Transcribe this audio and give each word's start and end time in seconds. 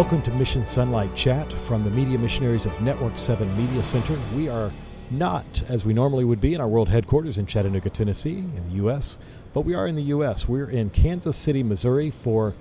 Welcome 0.00 0.22
to 0.22 0.30
Mission 0.30 0.64
SONlight 0.64 1.14
Chat 1.14 1.52
from 1.52 1.84
the 1.84 1.90
Media 1.90 2.16
Missionaries 2.16 2.64
of 2.64 2.80
Network 2.80 3.18
7 3.18 3.54
Media 3.54 3.82
Center. 3.82 4.18
We 4.34 4.48
are 4.48 4.72
not, 5.10 5.62
as 5.68 5.84
we 5.84 5.92
normally 5.92 6.24
would 6.24 6.40
be, 6.40 6.54
in 6.54 6.60
our 6.62 6.68
world 6.68 6.88
headquarters 6.88 7.36
in 7.36 7.44
Chattanooga, 7.44 7.90
Tennessee, 7.90 8.38
in 8.38 8.66
the 8.70 8.76
U.S., 8.76 9.18
but 9.52 9.66
we 9.66 9.74
are 9.74 9.86
in 9.86 9.96
the 9.96 10.04
U.S. 10.04 10.48
We're 10.48 10.70
in 10.70 10.88
Kansas 10.88 11.36
City, 11.36 11.62
Missouri 11.62 12.10
for 12.10 12.54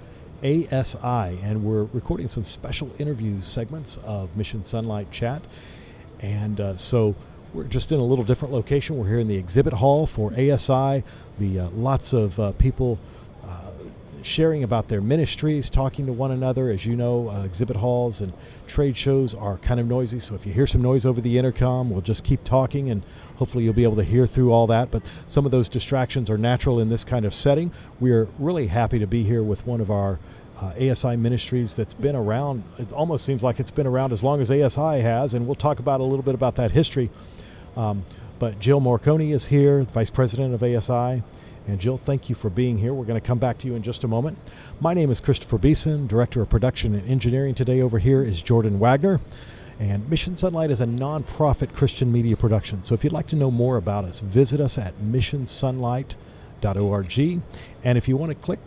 ASI, 0.43 1.39
and 1.41 1.63
we're 1.63 1.85
recording 1.93 2.27
some 2.27 2.43
special 2.43 2.91
interview 2.99 3.41
segments 3.41 3.95
of 3.99 4.35
Mission 4.35 4.63
SONlight 4.63 5.09
Chat. 5.09 5.41
And 6.19 6.59
uh, 6.59 6.75
so 6.75 7.15
we're 7.53 7.63
just 7.63 7.93
in 7.93 8.01
a 8.01 8.03
little 8.03 8.25
different 8.25 8.53
location. 8.53 8.97
We're 8.97 9.07
here 9.07 9.19
in 9.19 9.29
the 9.29 9.37
exhibit 9.37 9.71
hall 9.71 10.05
for 10.05 10.33
ASI. 10.33 11.05
The 11.39 11.59
uh, 11.59 11.69
lots 11.69 12.11
of 12.11 12.37
uh, 12.37 12.51
people 12.51 12.99
sharing 14.25 14.63
about 14.63 14.87
their 14.87 15.01
ministries, 15.01 15.69
talking 15.69 16.05
to 16.05 16.13
one 16.13 16.31
another. 16.31 16.69
As 16.69 16.85
you 16.85 16.95
know, 16.95 17.29
uh, 17.29 17.43
exhibit 17.43 17.75
halls 17.75 18.21
and 18.21 18.33
trade 18.67 18.95
shows 18.95 19.35
are 19.35 19.57
kind 19.57 19.79
of 19.79 19.87
noisy. 19.87 20.19
So 20.19 20.35
if 20.35 20.45
you 20.45 20.53
hear 20.53 20.67
some 20.67 20.81
noise 20.81 21.05
over 21.05 21.21
the 21.21 21.37
intercom, 21.37 21.89
we'll 21.89 22.01
just 22.01 22.23
keep 22.23 22.43
talking 22.43 22.89
and 22.89 23.03
hopefully 23.35 23.63
you'll 23.63 23.73
be 23.73 23.83
able 23.83 23.95
to 23.97 24.03
hear 24.03 24.27
through 24.27 24.51
all 24.51 24.67
that. 24.67 24.91
But 24.91 25.03
some 25.27 25.45
of 25.45 25.51
those 25.51 25.69
distractions 25.69 26.29
are 26.29 26.37
natural 26.37 26.79
in 26.79 26.89
this 26.89 27.03
kind 27.03 27.25
of 27.25 27.33
setting. 27.33 27.71
We're 27.99 28.27
really 28.37 28.67
happy 28.67 28.99
to 28.99 29.07
be 29.07 29.23
here 29.23 29.43
with 29.43 29.65
one 29.65 29.81
of 29.81 29.89
our 29.89 30.19
uh, 30.61 30.91
ASI 30.91 31.15
Ministries 31.15 31.75
that's 31.75 31.93
been 31.93 32.15
around. 32.15 32.63
It 32.77 32.91
almost 32.91 33.25
seems 33.25 33.43
like 33.43 33.59
it's 33.59 33.71
been 33.71 33.87
around 33.87 34.11
as 34.11 34.23
long 34.23 34.41
as 34.41 34.51
ASI 34.51 35.01
has, 35.01 35.33
and 35.33 35.45
we'll 35.45 35.55
talk 35.55 35.79
about 35.79 36.01
a 36.01 36.03
little 36.03 36.23
bit 36.23 36.35
about 36.35 36.55
that 36.55 36.71
history. 36.71 37.09
Um, 37.77 38.05
but 38.39 38.59
Jill 38.59 38.81
Morikone 38.81 39.33
is 39.33 39.47
here, 39.47 39.83
Vice 39.83 40.09
President 40.09 40.53
of 40.53 40.63
ASI. 40.63 41.23
And 41.69 41.79
Jill, 41.79 41.97
thank 41.97 42.29
you 42.29 42.35
for 42.35 42.49
being 42.49 42.79
here. 42.79 42.95
We're 42.95 43.05
going 43.05 43.21
to 43.21 43.25
come 43.25 43.37
back 43.37 43.59
to 43.59 43.67
you 43.67 43.75
in 43.75 43.83
just 43.83 44.03
a 44.03 44.07
moment. 44.07 44.39
My 44.79 44.95
name 44.95 45.11
is 45.11 45.21
Christopher 45.21 45.59
Beeson, 45.59 46.07
Director 46.07 46.41
of 46.41 46.49
Production 46.49 46.95
and 46.95 47.07
Engineering. 47.07 47.53
Today 47.53 47.81
over 47.81 47.99
here 47.99 48.23
is 48.23 48.41
Jordan 48.41 48.79
Wagner. 48.79 49.19
And 49.79 50.09
Mission 50.09 50.33
SONlight 50.33 50.71
is 50.71 50.81
a 50.81 50.87
nonprofit 50.87 51.73
Christian 51.73 52.11
media 52.11 52.35
production. 52.35 52.83
So 52.83 52.95
if 52.95 53.03
you'd 53.03 53.13
like 53.13 53.27
to 53.27 53.35
know 53.35 53.51
more 53.51 53.77
about 53.77 54.03
us, 54.03 54.19
visit 54.19 54.59
us 54.59 54.79
at 54.79 54.99
missionsonlight.org. 54.99 57.41
And 57.83 57.97
if 57.97 58.07
you 58.07 58.17
want 58.17 58.31
to 58.31 58.35
click 58.35 58.59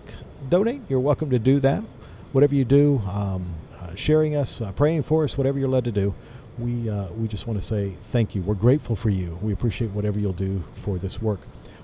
donate, 0.48 0.82
you're 0.88 1.00
welcome 1.00 1.30
to 1.30 1.40
do 1.40 1.58
that. 1.58 1.82
Whatever 2.30 2.54
you 2.54 2.64
do, 2.64 3.02
um, 3.10 3.46
uh, 3.80 3.96
sharing 3.96 4.36
us, 4.36 4.62
uh, 4.62 4.70
praying 4.72 5.02
for 5.02 5.24
us, 5.24 5.36
whatever 5.36 5.58
you're 5.58 5.68
led 5.68 5.82
to 5.84 5.92
do, 5.92 6.14
we, 6.56 6.88
uh, 6.88 7.08
we 7.08 7.26
just 7.26 7.48
want 7.48 7.58
to 7.58 7.66
say 7.66 7.94
thank 8.12 8.36
you. 8.36 8.42
We're 8.42 8.54
grateful 8.54 8.94
for 8.94 9.10
you. 9.10 9.36
We 9.42 9.52
appreciate 9.52 9.90
whatever 9.90 10.20
you'll 10.20 10.32
do 10.32 10.62
for 10.74 10.98
this 10.98 11.20
work. 11.20 11.40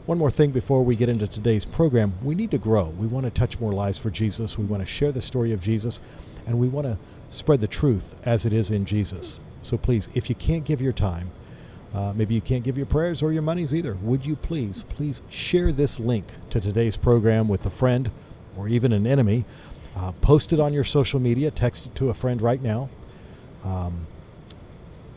One 0.09 0.17
more 0.17 0.31
thing 0.31 0.53
before 0.53 0.83
we 0.83 0.97
get 0.97 1.11
into 1.11 1.27
today's 1.27 1.67
program 1.67 2.15
we 2.23 2.35
need 2.35 2.51
to 2.53 2.57
grow. 2.57 2.85
We 2.99 3.07
want 3.07 3.27
to 3.27 3.31
touch 3.31 3.61
more 3.61 3.73
lives 3.73 3.99
for 3.99 4.09
Jesus. 4.09 4.57
We 4.57 4.65
want 4.65 4.81
to 4.81 4.87
share 4.87 5.13
the 5.13 5.21
story 5.21 5.53
of 5.53 5.61
Jesus, 5.61 6.01
and 6.47 6.59
we 6.59 6.67
want 6.67 6.87
to 6.87 6.97
spread 7.29 7.61
the 7.61 7.69
truth 7.69 8.15
as 8.23 8.47
it 8.47 8.55
is 8.55 8.71
in 8.71 8.87
Jesus. 8.87 9.39
So 9.61 9.77
please, 9.77 10.09
if 10.15 10.31
you 10.31 10.35
can't 10.35 10.65
give 10.65 10.81
your 10.81 10.95
time, 10.95 11.31
uh, 11.93 12.15
maybe 12.17 12.35
you 12.35 12.41
can't 12.41 12.65
give 12.65 12.79
your 12.79 12.87
prayers 12.87 13.23
or 13.23 13.35
your 13.35 13.43
monies 13.43 13.75
either. 13.75 13.97
Would 13.97 14.25
you 14.25 14.35
please, 14.35 14.83
please 14.89 15.21
share 15.29 15.73
this 15.73 16.01
link 16.01 16.25
to 16.49 16.59
today's 16.59 16.97
program 16.97 17.47
with 17.47 17.67
a 17.67 17.71
friend 17.71 18.11
or 18.57 18.67
even 18.67 18.95
an 18.95 19.07
enemy? 19.07 19.45
Uh, 19.95 20.13
post 20.23 20.55
it 20.55 20.59
on 20.59 20.73
your 20.73 20.85
social 20.85 21.21
media, 21.21 21.51
text 21.51 21.85
it 21.85 21.95
to 21.97 22.09
a 22.09 22.15
friend 22.15 22.41
right 22.41 22.63
now. 22.63 22.89
Um, 23.63 24.07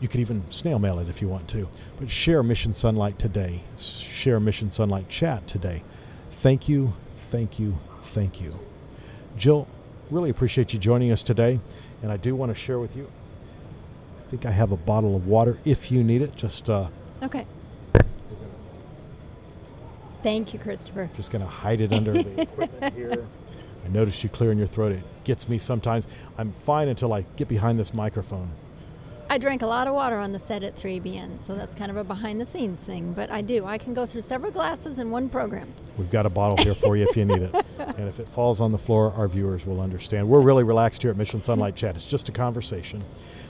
you 0.02 0.08
could 0.08 0.20
even 0.20 0.42
snail 0.50 0.80
mail 0.80 0.98
it 0.98 1.08
if 1.08 1.22
you 1.22 1.28
want 1.28 1.46
to. 1.48 1.68
But 1.98 2.10
share 2.10 2.42
Mission 2.42 2.72
SONlight 2.72 3.18
today. 3.18 3.62
Share 3.76 4.40
Mission 4.40 4.70
SONlight 4.70 5.08
chat 5.08 5.46
today. 5.46 5.84
Thank 6.32 6.68
you, 6.68 6.92
thank 7.30 7.60
you, 7.60 7.78
thank 8.02 8.40
you. 8.40 8.52
Jill, 9.36 9.68
really 10.10 10.28
appreciate 10.28 10.72
you 10.72 10.80
joining 10.80 11.12
us 11.12 11.22
today. 11.22 11.60
And 12.02 12.10
I 12.10 12.16
do 12.16 12.34
want 12.34 12.50
to 12.50 12.54
share 12.54 12.80
with 12.80 12.96
you. 12.96 13.08
I 14.18 14.28
think 14.28 14.44
I 14.44 14.50
have 14.50 14.72
a 14.72 14.76
bottle 14.76 15.14
of 15.14 15.28
water 15.28 15.56
if 15.64 15.92
you 15.92 16.02
need 16.02 16.20
it. 16.20 16.34
Just 16.34 16.68
uh, 16.68 16.88
Okay. 17.22 17.46
Thank 20.24 20.52
you, 20.52 20.58
Christopher. 20.58 21.10
just 21.16 21.30
going 21.30 21.42
to 21.42 21.48
hide 21.50 21.80
it 21.80 21.92
under 21.92 22.12
the 22.12 22.40
equipment 22.42 22.94
here. 22.94 23.26
I 23.84 23.88
noticed 23.88 24.22
you 24.24 24.28
clearing 24.30 24.58
your 24.58 24.66
throat. 24.66 24.92
It 24.92 25.02
gets 25.24 25.48
me 25.48 25.58
sometimes. 25.58 26.08
I'm 26.38 26.52
fine 26.52 26.88
until 26.88 27.12
I 27.12 27.22
get 27.36 27.46
behind 27.48 27.78
this 27.78 27.94
microphone. 27.94 28.50
I 29.32 29.38
drank 29.38 29.62
a 29.62 29.66
lot 29.66 29.86
of 29.86 29.94
water 29.94 30.16
on 30.16 30.32
the 30.32 30.38
set 30.38 30.62
at 30.62 30.76
3BN, 30.76 31.40
so 31.40 31.54
that's 31.54 31.72
kind 31.72 31.90
of 31.90 31.96
a 31.96 32.04
behind 32.04 32.38
the 32.38 32.44
scenes 32.44 32.80
thing. 32.80 33.14
But 33.14 33.30
I 33.30 33.40
do. 33.40 33.64
I 33.64 33.78
can 33.78 33.94
go 33.94 34.04
through 34.04 34.20
several 34.20 34.52
glasses 34.52 34.98
in 34.98 35.10
one 35.10 35.30
program. 35.30 35.72
We've 35.96 36.10
got 36.10 36.26
a 36.26 36.28
bottle 36.28 36.62
here 36.62 36.74
for 36.74 36.98
you 36.98 37.04
if 37.04 37.16
you 37.16 37.24
need 37.24 37.40
it. 37.40 37.54
And 37.78 38.08
if 38.08 38.20
it 38.20 38.28
falls 38.28 38.60
on 38.60 38.72
the 38.72 38.78
floor, 38.78 39.12
our 39.16 39.26
viewers 39.28 39.64
will 39.64 39.80
understand. 39.80 40.28
We're 40.28 40.42
really 40.42 40.64
relaxed 40.64 41.02
here 41.02 41.10
at 41.10 41.16
Mission 41.16 41.40
SONlight 41.40 41.74
Chat. 41.74 41.96
It's 41.96 42.06
just 42.06 42.28
a 42.28 42.32
conversation. 42.32 43.02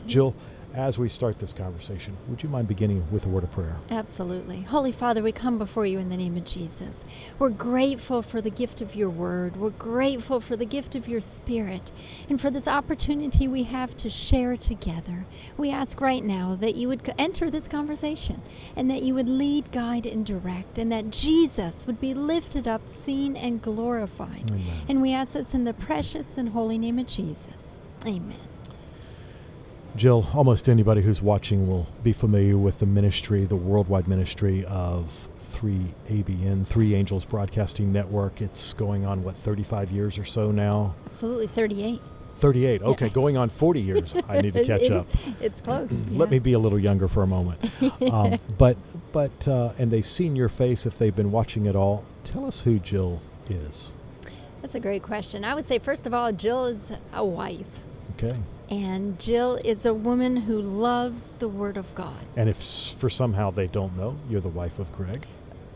Jill, 0.07 0.35
as 0.75 0.99
we 0.99 1.09
start 1.09 1.39
this 1.39 1.53
conversation, 1.53 2.17
would 2.29 2.43
you 2.43 2.49
mind 2.49 2.69
beginning 2.69 3.05
with 3.11 3.27
a 3.27 3.29
word 3.29 3.45
of 3.45 3.53
prayer? 3.53 3.77
Absolutely. 3.91 4.63
Holy 4.63 4.93
Father, 4.93 5.23
we 5.23 5.33
come 5.33 5.59
before 5.59 5.87
you 5.87 5.99
in 5.99 6.09
the 6.09 6.17
name 6.17 6.37
of 6.37 6.45
Jesus. 6.45 7.05
We're 7.39 7.51
grateful 7.51 8.23
for 8.23 8.41
the 8.41 8.51
gift 8.51 8.81
of 8.81 8.95
your 8.95 9.11
word. 9.11 9.57
We're 9.57 9.71
grateful 9.71 10.41
for 10.41 10.57
the 10.57 10.65
gift 10.65 10.95
of 10.95 11.09
your 11.09 11.21
spirit 11.21 11.93
and 12.29 12.41
for 12.41 12.51
this 12.51 12.67
opportunity 12.67 13.49
we 13.49 13.65
have 13.65 13.97
to 13.99 14.11
share 14.11 14.57
together. 14.57 15.27
We 15.57 15.71
ask 15.71 16.01
right 16.01 16.25
now 16.25 16.57
that 16.57 16.75
you 16.75 16.89
would 16.89 17.13
enter 17.19 17.51
this 17.51 17.69
conversation 17.69 18.41
and 18.77 18.91
that 18.91 19.03
you 19.03 19.15
would 19.15 19.29
lead, 19.29 19.71
guide, 19.73 20.07
and 20.07 20.25
direct, 20.25 20.79
and 20.79 20.91
that 20.93 21.11
Jesus 21.11 21.87
would 21.87 22.01
be 22.01 22.15
lifted 22.15 22.67
up, 22.67 22.89
seen, 22.89 23.37
and 23.37 23.61
glorified. 23.61 24.51
Amen. 24.51 24.87
And 24.89 25.03
we 25.03 25.13
ask 25.13 25.33
this 25.33 25.55
in 25.55 25.65
the 25.65 25.75
precious 25.75 26.39
and 26.39 26.51
holy 26.51 26.79
name 26.79 26.99
of 26.99 27.07
Jesus. 27.07 27.77
Amen. 28.07 28.52
Jill, 29.95 30.27
almost 30.33 30.69
anybody 30.69 31.03
who's 31.03 31.21
watching 31.21 31.69
will 31.69 31.87
be 32.03 32.13
familiar 32.13 32.57
with 32.57 32.79
the 32.79 32.87
ministry, 32.87 33.45
the 33.45 33.57
worldwide 33.57 34.09
ministry 34.09 34.65
of 34.65 35.29
3ABN, 35.53 36.67
Three 36.67 36.95
Angels 36.95 37.27
Broadcasting 37.27 37.93
Network. 37.93 38.41
It's 38.41 38.73
going 38.73 39.05
on, 39.05 39.23
what, 39.23 39.37
35 39.37 39.91
years 39.91 40.19
or 40.19 40.25
so 40.25 40.51
now? 40.51 40.95
Absolutely 41.07 41.47
38. 41.47 42.01
38. 42.39 42.83
Okay, 42.83 43.09
going 43.11 43.37
on 43.37 43.51
40 43.51 43.81
years. 43.81 44.15
I 44.29 44.41
need 44.41 44.55
to 44.55 44.65
catch 44.65 44.83
it 44.83 44.93
up. 44.93 45.07
it's 45.41 45.61
close. 45.61 45.93
Let 46.11 46.29
yeah. 46.29 46.31
me 46.33 46.39
be 46.39 46.55
a 46.55 46.59
little 46.59 46.79
younger 46.79 47.07
for 47.07 47.23
a 47.23 47.27
moment. 47.27 47.71
um, 48.11 48.39
but, 48.57 48.79
but, 49.13 49.47
uh, 49.47 49.75
and 49.79 49.91
they've 49.91 50.07
seen 50.07 50.35
your 50.35 50.49
face 50.49 50.87
if 50.87 50.99
they've 50.99 51.15
been 51.15 51.31
watching 51.31 51.67
it 51.67 51.77
all. 51.77 52.05
Tell 52.25 52.47
us 52.47 52.63
who 52.63 52.79
Jill 52.79 53.21
is. 53.51 53.95
That's 54.63 54.75
a 54.75 54.81
great 54.81 55.03
question. 55.03 55.45
I 55.45 55.55
would 55.55 55.67
say, 55.67 55.79
first 55.79 56.07
of 56.07 56.15
all, 56.15 56.33
Jill 56.33 56.65
is 56.67 56.93
a 57.13 57.25
wife. 57.25 57.67
Okay. 58.15 58.37
And 58.71 59.19
Jill 59.21 59.57
is 59.65 59.85
a 59.85 59.93
woman 59.95 60.37
who 60.37 60.61
loves 60.61 61.33
the 61.39 61.49
Word 61.49 61.77
of 61.77 61.95
God. 61.95 62.25
And 62.37 62.49
if 62.49 62.57
for 62.99 63.11
somehow 63.11 63.51
they 63.51 63.67
don't 63.67 63.97
know, 63.97 64.17
you're 64.31 64.41
the 64.41 64.49
wife 64.49 64.79
of 64.79 64.91
Greg 64.93 65.27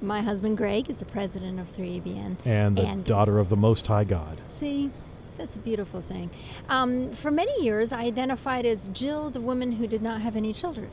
My 0.01 0.21
husband 0.21 0.57
Greg 0.57 0.89
is 0.91 0.99
the 0.99 1.05
president 1.07 1.59
of 1.61 1.73
3ABN. 1.73 2.37
and 2.45 2.77
the 2.77 2.83
And- 2.87 3.05
daughter 3.05 3.39
of 3.39 3.49
the 3.49 3.57
Most 3.57 3.87
High 3.87 4.05
God. 4.05 4.41
See, 4.47 4.91
that's 5.39 5.55
a 5.55 5.59
beautiful 5.59 6.01
thing. 6.03 6.31
Um, 6.69 7.13
for 7.13 7.31
many 7.31 7.63
years, 7.63 7.93
I 7.93 8.03
identified 8.05 8.65
as 8.67 8.89
Jill, 8.89 9.31
the 9.31 9.41
woman 9.41 9.73
who 9.73 9.87
did 9.87 10.03
not 10.03 10.21
have 10.23 10.37
any 10.37 10.53
children, 10.53 10.89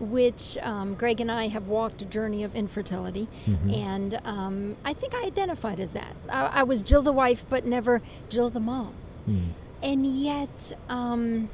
which 0.00 0.56
um, 0.62 0.94
Greg 0.94 1.20
and 1.20 1.30
I 1.30 1.48
have 1.48 1.68
walked 1.68 2.02
a 2.02 2.04
journey 2.04 2.42
of 2.42 2.54
infertility. 2.56 3.28
Mhm. 3.46 3.76
And 3.76 4.20
um, 4.24 4.76
I 4.84 4.92
think 4.94 5.14
I 5.14 5.22
identified 5.24 5.78
as 5.78 5.92
that. 5.92 6.14
I, 6.28 6.46
I 6.46 6.62
was 6.64 6.82
Jill 6.82 7.02
the 7.02 7.12
wife, 7.12 7.44
but 7.48 7.64
never 7.64 8.02
Jill 8.28 8.50
the 8.50 8.60
mom. 8.60 8.94
Hmm. 9.26 9.38
And 9.82 10.06
yet, 10.06 10.72
um, 10.88 11.50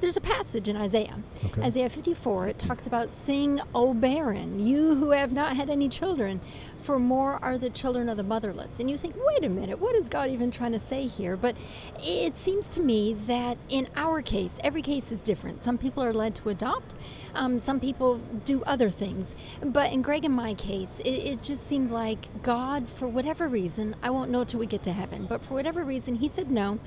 there's 0.00 0.16
a 0.16 0.20
passage 0.20 0.68
in 0.68 0.76
Isaiah, 0.76 1.18
Okay. 1.44 1.62
Isaiah 1.62 1.88
54. 1.88 2.48
It 2.48 2.58
talks 2.58 2.86
about, 2.86 3.12
Sing, 3.12 3.60
O 3.74 3.94
barren, 3.94 4.58
you 4.58 4.94
who 4.94 5.10
have 5.10 5.32
not 5.32 5.56
had 5.56 5.70
any 5.70 5.88
children, 5.88 6.40
for 6.82 6.98
more 6.98 7.38
are 7.42 7.58
the 7.58 7.70
children 7.70 8.08
of 8.08 8.16
the 8.16 8.22
motherless. 8.22 8.78
And 8.78 8.90
you 8.90 8.96
think, 8.98 9.14
wait 9.16 9.44
a 9.44 9.48
minute, 9.48 9.78
what 9.80 9.96
is 9.96 10.08
God 10.08 10.30
even 10.30 10.50
trying 10.50 10.72
to 10.72 10.80
say 10.80 11.06
here? 11.06 11.36
But 11.36 11.56
it 12.02 12.36
seems 12.36 12.70
to 12.70 12.80
me 12.80 13.14
that 13.26 13.58
in 13.68 13.88
our 13.96 14.22
case, 14.22 14.58
every 14.62 14.82
case 14.82 15.10
is 15.10 15.20
different. 15.20 15.62
Some 15.62 15.78
people 15.78 16.02
are 16.04 16.12
led 16.12 16.34
to 16.36 16.50
adopt, 16.50 16.94
um, 17.34 17.58
some 17.58 17.80
people 17.80 18.18
do 18.44 18.62
other 18.64 18.88
things. 18.90 19.34
But 19.62 19.92
in 19.92 20.02
Greg 20.02 20.24
and 20.24 20.34
my 20.34 20.54
case, 20.54 21.00
it, 21.00 21.10
it 21.10 21.42
just 21.42 21.66
seemed 21.66 21.90
like 21.90 22.42
God, 22.42 22.88
for 22.88 23.08
whatever 23.08 23.48
reason, 23.48 23.96
I 24.02 24.10
won't 24.10 24.30
know 24.30 24.44
till 24.44 24.60
we 24.60 24.66
get 24.66 24.82
to 24.84 24.92
heaven, 24.92 25.26
but 25.26 25.44
for 25.44 25.54
whatever 25.54 25.84
reason, 25.84 26.14
He 26.16 26.28
said 26.28 26.50
no 26.50 26.78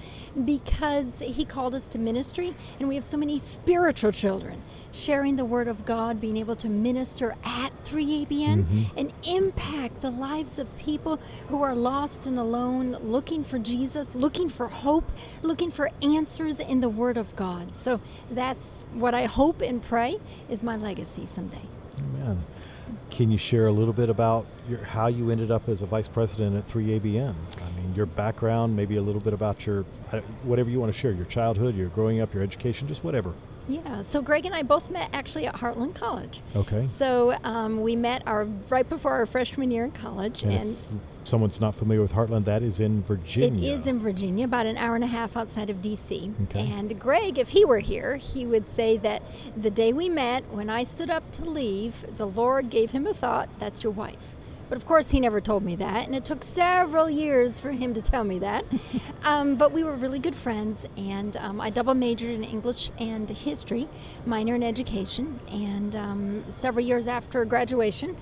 because 0.46 1.20
He 1.20 1.44
called 1.46 1.76
us 1.76 1.88
to 1.90 2.00
ministry, 2.00 2.56
and 2.80 2.88
we 2.88 2.96
have 2.96 3.04
so 3.10 3.18
many 3.18 3.40
spiritual 3.40 4.12
children 4.12 4.62
sharing 4.92 5.36
the 5.36 5.46
Word 5.46 5.68
of 5.68 5.86
God, 5.86 6.20
being 6.20 6.38
able 6.38 6.56
to 6.56 6.68
minister 6.68 7.36
at 7.44 7.72
3ABN 7.86 8.64
Mhm. 8.66 8.86
and 8.98 9.14
impact 9.24 10.02
the 10.02 10.10
lives 10.10 10.58
of 10.58 10.76
people 10.78 11.20
who 11.48 11.62
are 11.62 11.76
lost 11.76 12.26
and 12.26 12.40
alone, 12.40 12.98
looking 13.04 13.44
for 13.44 13.60
Jesus, 13.60 14.16
looking 14.16 14.50
for 14.50 14.68
hope, 14.68 15.12
looking 15.44 15.70
for 15.70 15.92
answers 16.02 16.60
in 16.60 16.82
the 16.82 16.90
Word 16.90 17.18
of 17.18 17.36
God. 17.36 17.76
So 17.76 18.00
that's 18.32 18.84
what 18.94 19.14
I 19.14 19.26
hope 19.26 19.62
and 19.62 19.82
pray 19.82 20.18
is 20.50 20.64
my 20.64 20.76
legacy 20.76 21.28
someday. 21.28 21.68
Amen. 22.00 22.44
Can 23.10 23.32
you 23.32 23.38
share 23.38 23.68
a 23.68 23.72
little 23.72 23.94
bit 23.94 24.10
about 24.10 24.46
your, 24.68 24.84
how 24.84 25.08
you 25.08 25.30
ended 25.32 25.52
up 25.52 25.68
as 25.68 25.82
a 25.82 25.86
vice 25.86 26.08
president 26.08 26.56
at 26.56 26.68
3ABN? 26.68 27.34
I 27.62 27.70
mean, 27.80 27.94
your 27.96 28.06
background, 28.06 28.76
maybe 28.76 28.98
a 28.98 29.02
little 29.02 29.22
bit 29.22 29.34
about 29.34 29.66
your 29.66 29.86
uh, 30.12 30.22
whatever 30.44 30.70
you 30.70 30.80
want 30.80 30.94
to 30.94 30.98
share, 30.98 31.12
your 31.12 31.26
childhood, 31.26 31.76
your 31.76 31.90
growing 31.90 32.22
up, 32.22 32.34
your 32.34 32.44
education, 32.44 32.88
just 32.88 33.04
whatever. 33.04 33.34
Yeah, 33.70 34.04
so 34.10 34.22
Greg 34.22 34.46
and 34.46 34.56
I 34.56 34.64
both 34.64 34.90
met 34.90 35.10
actually 35.14 35.46
at 35.46 35.56
Heartland 35.56 35.94
College. 35.94 36.42
Okay. 36.56 36.84
So 36.84 37.36
um, 37.44 37.82
we 37.82 37.96
met 37.96 38.24
our 38.26 38.46
right 38.70 38.88
before 38.90 39.14
our 39.14 39.28
freshman 39.28 39.70
year 39.70 39.86
in 39.86 39.92
college, 39.92 40.42
And, 40.42 40.52
and, 40.54 40.78
if 41.22 41.28
someone's 41.30 41.62
not 41.62 41.76
familiar 41.76 42.02
with 42.02 42.12
Heartland, 42.12 42.46
that 42.46 42.64
is 42.64 42.80
in 42.80 43.04
Virginia. 43.04 43.72
It 43.72 43.80
is 43.80 43.86
in 43.86 44.00
Virginia, 44.00 44.46
about 44.46 44.66
an 44.66 44.76
hour 44.78 44.96
and 44.96 45.04
a 45.04 45.08
half 45.08 45.38
outside 45.38 45.70
of 45.70 45.82
D.C. 45.84 46.32
Okay. 46.46 46.68
And 46.72 47.00
Greg, 47.00 47.38
if 47.38 47.50
he 47.50 47.64
were 47.64 47.80
here, 47.80 48.16
he 48.16 48.48
would 48.48 48.66
say 48.66 48.98
that 48.98 49.22
the 49.56 49.70
day 49.70 49.94
we 49.94 50.10
met, 50.10 50.44
when 50.52 50.70
I 50.70 50.84
stood 50.84 51.12
up 51.12 51.30
to 51.34 51.46
leave, 51.46 51.94
the 52.18 52.26
Lord 52.26 52.72
gave 52.72 52.90
him 52.90 53.06
a 53.06 53.14
thought. 53.14 53.50
That's 53.60 53.84
your 53.84 53.92
wife. 53.92 54.36
But 54.70 54.78
of 54.78 54.86
course, 54.86 55.10
he 55.10 55.20
never 55.20 55.42
told 55.42 55.64
me 55.64 55.76
that, 55.78 56.06
and 56.06 56.16
it 56.16 56.24
took 56.24 56.44
several 56.44 57.10
years 57.10 57.58
for 57.58 57.72
him 57.72 57.94
to 57.96 58.02
tell 58.04 58.24
me 58.24 58.38
that. 58.40 58.64
um, 59.24 59.56
but 59.56 59.72
we 59.72 59.84
were 59.84 59.96
really 59.96 60.20
good 60.20 60.36
friends, 60.36 60.86
and 60.96 61.36
um, 61.38 61.60
I 61.60 61.72
double 61.72 61.96
majored 61.96 62.30
in 62.30 62.44
English 62.44 62.92
and 63.00 63.28
history, 63.28 63.90
minor 64.28 64.54
in 64.54 64.62
education, 64.62 65.40
and 65.50 65.96
um, 65.96 66.46
several 66.50 66.86
years 66.86 67.08
after 67.08 67.44
graduation, 67.46 68.16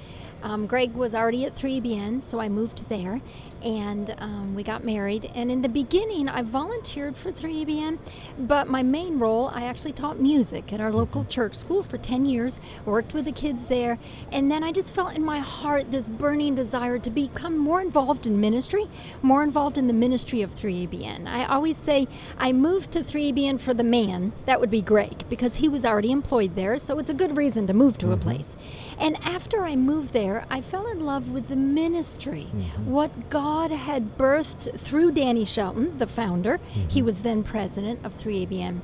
um, 0.44 0.68
Greg 0.68 0.94
was 0.94 1.13
already 1.13 1.45
at 1.45 1.56
3ABN, 1.56 2.22
so 2.22 2.39
I 2.39 2.50
moved 2.50 2.88
there, 2.89 3.22
and 3.63 4.16
um, 4.19 4.54
we 4.54 4.63
got 4.63 4.84
married. 4.84 5.31
And 5.36 5.51
in 5.51 5.62
the 5.62 5.69
beginning, 5.69 6.30
I 6.30 6.42
volunteered 6.44 7.18
for 7.18 7.31
3ABN, 7.31 7.98
but 8.39 8.68
my 8.68 8.84
main 8.84 9.18
role, 9.18 9.50
I 9.54 9.63
actually 9.63 9.94
taught 9.94 10.19
music 10.19 10.72
at 10.74 10.80
our 10.80 10.92
local 10.92 11.25
church 11.25 11.56
school 11.56 11.84
for 11.84 11.98
10 11.98 12.25
years, 12.25 12.60
worked 12.86 13.13
with 13.13 13.25
the 13.25 13.31
kids 13.31 13.66
there, 13.66 13.98
and 14.31 14.51
then 14.51 14.63
I 14.63 14.72
just 14.72 14.94
felt 14.94 15.16
in 15.16 15.24
my 15.24 15.39
heart 15.39 15.92
this 15.92 16.10
burning 16.10 16.56
desire 16.56 17.00
to 17.00 17.10
become 17.10 17.57
more 17.57 17.81
involved 17.81 18.28
in 18.28 18.39
ministry, 18.39 18.88
more 19.22 19.44
involved 19.44 19.78
in 19.78 19.88
the 19.88 19.94
ministry 19.94 20.42
of 20.42 20.56
3ABN. 20.56 21.28
I 21.28 21.45
always 21.45 21.78
say 21.78 22.07
I 22.38 22.51
moved 22.54 22.92
to 22.92 23.00
3ABN 23.00 23.60
for 23.60 23.74
the 23.74 23.84
man, 23.84 24.34
that 24.45 24.60
would 24.60 24.72
be 24.72 24.81
Greg, 24.81 25.28
because 25.30 25.56
he 25.56 25.69
was 25.69 25.84
already 25.86 26.12
employed 26.12 26.56
there, 26.56 26.78
so 26.78 27.00
it's 27.00 27.10
a 27.10 27.13
good 27.13 27.38
reason 27.38 27.66
to 27.68 27.74
move 27.74 27.98
to 28.00 28.12
a 28.12 28.18
place. 28.18 28.56
And 29.00 29.16
after 29.24 29.63
I 29.63 29.75
moved 29.75 30.12
there, 30.12 30.26
I 30.50 30.62
fell 30.62 30.88
in 30.88 31.00
love 31.00 31.29
with 31.29 31.47
the 31.47 31.56
ministry. 31.56 32.44
What 32.85 33.29
God 33.29 33.71
had 33.71 34.18
birthed 34.18 34.79
through 34.79 35.12
Danny 35.12 35.45
Shelton, 35.45 35.97
the 35.97 36.07
founder. 36.07 36.59
He 36.89 37.01
was 37.01 37.19
then 37.19 37.44
president 37.44 38.06
of 38.06 38.18
3ABN. 38.18 38.81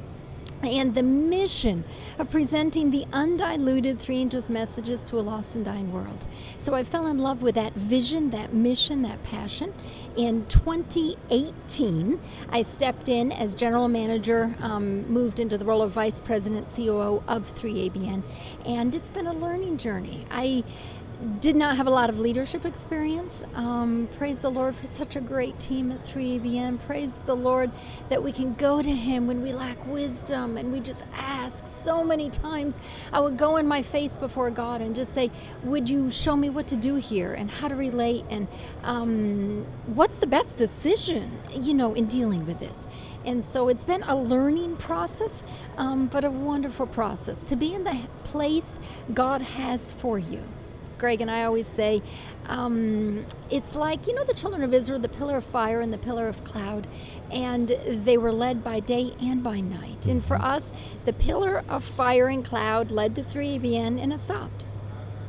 And 0.63 0.95
the 0.95 1.03
mission 1.03 1.83
of 2.17 2.29
presenting 2.29 2.89
the 2.89 3.05
undiluted 3.11 3.99
Three 3.99 4.19
Angels 4.19 4.49
messages 4.49 5.03
to 5.05 5.17
a 5.17 5.19
lost 5.19 5.55
and 5.55 5.65
dying 5.65 5.91
world. 5.91 6.25
So 6.57 6.73
I 6.73 6.85
fell 6.85 7.07
in 7.07 7.17
love 7.17 7.41
with 7.41 7.55
that 7.55 7.73
vision, 7.73 8.29
that 8.29 8.53
mission, 8.53 9.01
that 9.01 9.21
passion. 9.23 9.73
In 10.15 10.45
2018, 10.45 12.21
I 12.49 12.63
stepped 12.63 13.09
in 13.09 13.33
as 13.33 13.53
general 13.53 13.89
manager, 13.89 14.55
um, 14.61 15.05
moved 15.11 15.41
into 15.41 15.57
the 15.57 15.65
role 15.65 15.81
of 15.81 15.91
vice 15.91 16.21
president, 16.21 16.73
COO 16.73 17.21
of 17.27 17.53
3ABN, 17.55 18.23
and 18.65 18.95
it's 18.95 19.09
been 19.09 19.27
a 19.27 19.33
learning 19.33 19.77
journey. 19.77 20.25
I 20.31 20.63
did 21.39 21.55
not 21.55 21.77
have 21.77 21.87
a 21.87 21.89
lot 21.89 22.09
of 22.09 22.19
leadership 22.19 22.65
experience. 22.65 23.43
Um, 23.55 24.09
praise 24.17 24.41
the 24.41 24.49
Lord 24.49 24.75
for 24.75 24.87
such 24.87 25.15
a 25.15 25.21
great 25.21 25.59
team 25.59 25.91
at 25.91 26.03
3ABN. 26.05 26.79
Praise 26.85 27.17
the 27.25 27.35
Lord 27.35 27.71
that 28.09 28.21
we 28.21 28.31
can 28.31 28.53
go 28.55 28.81
to 28.81 28.89
Him 28.89 29.27
when 29.27 29.41
we 29.41 29.53
lack 29.53 29.85
wisdom 29.87 30.57
and 30.57 30.71
we 30.71 30.79
just 30.79 31.03
ask 31.13 31.65
so 31.67 32.03
many 32.03 32.29
times. 32.29 32.79
I 33.11 33.19
would 33.19 33.37
go 33.37 33.57
in 33.57 33.67
my 33.67 33.81
face 33.81 34.17
before 34.17 34.51
God 34.51 34.81
and 34.81 34.95
just 34.95 35.13
say, 35.13 35.31
Would 35.63 35.89
you 35.89 36.11
show 36.11 36.35
me 36.35 36.49
what 36.49 36.67
to 36.67 36.77
do 36.77 36.95
here 36.95 37.33
and 37.33 37.49
how 37.49 37.67
to 37.67 37.75
relate 37.75 38.25
and 38.29 38.47
um, 38.83 39.65
what's 39.87 40.19
the 40.19 40.27
best 40.27 40.57
decision, 40.57 41.31
you 41.51 41.73
know, 41.73 41.93
in 41.93 42.05
dealing 42.07 42.45
with 42.45 42.59
this? 42.59 42.87
And 43.25 43.43
so 43.43 43.69
it's 43.69 43.85
been 43.85 44.03
a 44.03 44.15
learning 44.15 44.77
process, 44.77 45.43
um, 45.77 46.07
but 46.07 46.25
a 46.25 46.31
wonderful 46.31 46.87
process 46.87 47.43
to 47.45 47.55
be 47.55 47.73
in 47.73 47.83
the 47.83 47.97
place 48.23 48.77
God 49.13 49.41
has 49.41 49.91
for 49.91 50.19
you. 50.19 50.43
Greg 50.97 51.21
and 51.21 51.29
I 51.29 51.43
always 51.43 51.67
say, 51.67 52.01
um, 52.45 53.25
it's 53.49 53.75
like, 53.75 54.07
you 54.07 54.13
know, 54.13 54.23
the 54.23 54.33
children 54.33 54.63
of 54.63 54.73
Israel, 54.73 54.99
the 54.99 55.09
pillar 55.09 55.37
of 55.37 55.45
fire 55.45 55.81
and 55.81 55.93
the 55.93 55.97
pillar 55.97 56.27
of 56.27 56.43
cloud, 56.43 56.87
and 57.31 57.69
they 57.87 58.17
were 58.17 58.31
led 58.31 58.63
by 58.63 58.79
day 58.79 59.13
and 59.21 59.43
by 59.43 59.59
night. 59.59 60.05
And 60.05 60.23
for 60.23 60.37
us, 60.37 60.71
the 61.05 61.13
pillar 61.13 61.63
of 61.69 61.83
fire 61.83 62.27
and 62.27 62.43
cloud 62.43 62.91
led 62.91 63.15
to 63.15 63.23
3ABN 63.23 64.01
and 64.01 64.13
it 64.13 64.19
stopped. 64.19 64.65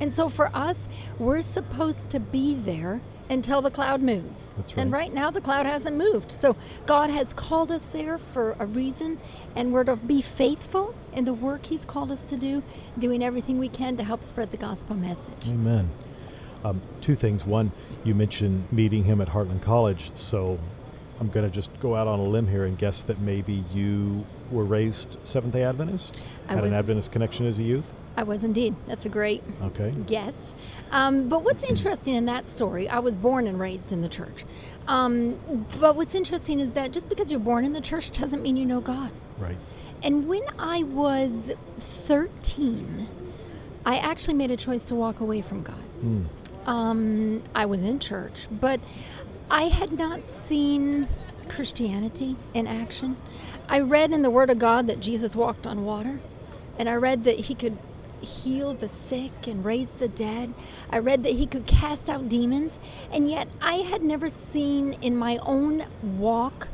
And 0.00 0.12
so 0.12 0.28
for 0.28 0.50
us, 0.54 0.88
we're 1.18 1.40
supposed 1.40 2.10
to 2.10 2.20
be 2.20 2.54
there 2.54 3.00
until 3.30 3.62
the 3.62 3.70
cloud 3.70 4.02
moves. 4.02 4.50
That's 4.56 4.74
And 4.74 4.92
right. 4.92 5.00
right 5.00 5.14
now, 5.14 5.30
the 5.30 5.40
cloud 5.40 5.66
hasn't 5.66 5.96
moved. 5.96 6.30
So 6.32 6.56
God 6.86 7.10
has 7.10 7.32
called 7.32 7.70
us 7.70 7.84
there 7.86 8.18
for 8.18 8.56
a 8.58 8.66
reason, 8.66 9.18
and 9.56 9.72
we're 9.72 9.84
to 9.84 9.96
be 9.96 10.20
faithful 10.22 10.94
in 11.12 11.24
the 11.24 11.34
work 11.34 11.66
He's 11.66 11.84
called 11.84 12.10
us 12.10 12.22
to 12.22 12.36
do, 12.36 12.62
doing 12.98 13.22
everything 13.22 13.58
we 13.58 13.68
can 13.68 13.96
to 13.96 14.04
help 14.04 14.22
spread 14.22 14.50
the 14.50 14.56
gospel 14.56 14.96
message. 14.96 15.48
Amen. 15.48 15.90
Um, 16.64 16.80
two 17.00 17.14
things. 17.14 17.44
One, 17.44 17.72
you 18.04 18.14
mentioned 18.14 18.66
meeting 18.72 19.04
him 19.04 19.20
at 19.20 19.28
Heartland 19.28 19.62
College, 19.62 20.10
so 20.14 20.58
I'm 21.20 21.28
going 21.28 21.44
to 21.46 21.54
just 21.54 21.70
go 21.80 21.94
out 21.94 22.08
on 22.08 22.18
a 22.18 22.24
limb 22.24 22.48
here 22.48 22.64
and 22.64 22.76
guess 22.78 23.02
that 23.02 23.20
maybe 23.20 23.64
you 23.72 24.24
were 24.50 24.64
raised 24.64 25.18
Seventh 25.24 25.52
day 25.54 25.62
Adventist? 25.62 26.20
I 26.48 26.54
Had 26.54 26.64
an 26.64 26.72
Adventist 26.72 27.12
connection 27.12 27.46
as 27.46 27.58
a 27.58 27.62
youth? 27.62 27.90
I 28.16 28.22
was 28.22 28.44
indeed. 28.44 28.74
That's 28.86 29.06
a 29.06 29.08
great 29.08 29.42
Okay. 29.62 29.92
guess. 30.06 30.52
Um, 30.92 31.28
but 31.28 31.42
what's 31.42 31.62
interesting 31.64 32.14
in 32.14 32.26
that 32.26 32.48
story, 32.48 32.88
I 32.88 33.00
was 33.00 33.16
born 33.16 33.46
and 33.46 33.58
raised 33.58 33.90
in 33.90 34.02
the 34.02 34.08
church. 34.08 34.44
Um, 34.86 35.66
but 35.80 35.96
what's 35.96 36.14
interesting 36.14 36.60
is 36.60 36.72
that 36.72 36.92
just 36.92 37.08
because 37.08 37.30
you're 37.30 37.40
born 37.40 37.64
in 37.64 37.72
the 37.72 37.80
church 37.80 38.10
doesn't 38.12 38.42
mean 38.42 38.56
you 38.56 38.66
know 38.66 38.80
God. 38.80 39.10
Right. 39.38 39.56
And 40.02 40.28
when 40.28 40.42
I 40.58 40.82
was 40.84 41.52
13, 42.06 43.08
I 43.86 43.96
actually 43.96 44.34
made 44.34 44.50
a 44.50 44.56
choice 44.56 44.84
to 44.86 44.94
walk 44.94 45.20
away 45.20 45.40
from 45.40 45.62
God. 45.62 45.76
Mm. 46.04 46.26
Um, 46.66 47.42
I 47.54 47.66
was 47.66 47.82
in 47.82 47.98
church, 47.98 48.46
but 48.50 48.80
I 49.50 49.64
had 49.64 49.92
not 49.98 50.28
seen 50.28 51.08
Christianity 51.48 52.36
in 52.54 52.66
action. 52.66 53.16
I 53.68 53.80
read 53.80 54.12
in 54.12 54.22
the 54.22 54.30
Word 54.30 54.50
of 54.50 54.58
God 54.58 54.86
that 54.86 55.00
Jesus 55.00 55.34
walked 55.36 55.66
on 55.66 55.84
water, 55.84 56.20
and 56.78 56.88
I 56.88 56.94
read 56.94 57.24
that 57.24 57.36
he 57.40 57.54
could 57.54 57.76
heal 58.24 58.74
the 58.74 58.88
sick 58.88 59.46
and 59.46 59.64
raise 59.64 59.92
the 59.92 60.08
dead. 60.08 60.52
I 60.90 60.98
read 60.98 61.22
that 61.22 61.32
he 61.32 61.46
could 61.46 61.66
cast 61.66 62.10
out 62.10 62.28
demons, 62.28 62.80
and 63.12 63.28
yet 63.28 63.48
I 63.60 63.76
had 63.76 64.02
never 64.02 64.28
seen 64.28 64.94
in 64.94 65.16
my 65.16 65.38
own 65.42 65.86
walk 66.02 66.68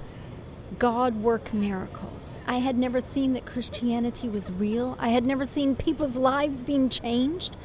God 0.79 1.17
work 1.17 1.53
miracles. 1.53 2.39
I 2.47 2.59
had 2.59 2.79
never 2.79 3.01
seen 3.01 3.33
that 3.35 3.45
Christianity 3.45 4.29
was 4.29 4.51
real. 4.51 4.97
I 4.99 5.09
had 5.09 5.25
never 5.25 5.45
seen 5.45 5.77
people's 5.77 6.17
lives 6.17 6.65
being 6.65 6.89
changed. 6.89 7.57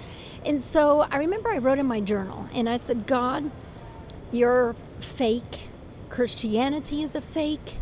And 0.46 0.62
so 0.62 1.08
I 1.12 1.18
remember 1.18 1.50
I 1.50 1.60
wrote 1.60 1.80
in 1.80 1.86
my 1.86 2.02
journal 2.02 2.48
and 2.54 2.68
I 2.68 2.78
said, 2.78 3.08
God, 3.08 3.52
you're 4.32 4.76
fake. 5.00 5.70
Christianity 6.10 7.04
is 7.04 7.16
a 7.16 7.22
fake. 7.22 7.78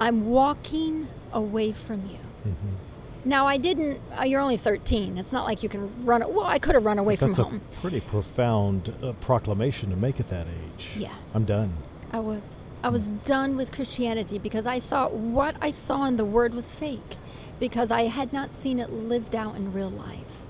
I'm 0.00 0.26
walking 0.26 1.08
away 1.32 1.72
from 1.72 2.06
you. 2.08 2.52
hmm 2.52 2.87
Now, 3.24 3.46
I 3.46 3.56
didn't, 3.56 4.00
uh, 4.18 4.22
you're 4.22 4.40
only 4.40 4.56
13. 4.56 5.18
It's 5.18 5.32
not 5.32 5.44
like 5.44 5.62
you 5.62 5.68
can 5.68 6.04
run, 6.04 6.20
well, 6.32 6.46
I 6.46 6.58
could 6.58 6.74
have 6.74 6.84
run 6.84 6.98
away 6.98 7.16
from 7.16 7.28
That's 7.28 7.40
a 7.40 7.44
home. 7.44 7.60
pretty 7.80 8.00
profound 8.00 8.94
uh, 9.02 9.12
proclamation 9.14 9.90
to 9.90 9.96
make 9.96 10.20
at 10.20 10.28
that 10.28 10.46
age. 10.46 10.90
Yeah. 10.96 11.14
I'm 11.34 11.44
done. 11.44 11.76
I 12.12 12.20
was. 12.20 12.54
I 12.82 12.90
was 12.90 13.10
done 13.10 13.56
with 13.56 13.72
Christianity 13.72 14.38
because 14.38 14.64
I 14.64 14.78
thought 14.78 15.12
what 15.12 15.56
I 15.60 15.72
saw 15.72 16.04
in 16.04 16.16
the 16.16 16.24
Word 16.24 16.54
was 16.54 16.70
fake 16.70 17.16
because 17.58 17.90
I 17.90 18.02
had 18.02 18.32
not 18.32 18.52
seen 18.52 18.78
it 18.78 18.90
lived 18.90 19.34
out 19.34 19.56
in 19.56 19.72
real 19.72 19.90
life. 19.90 20.42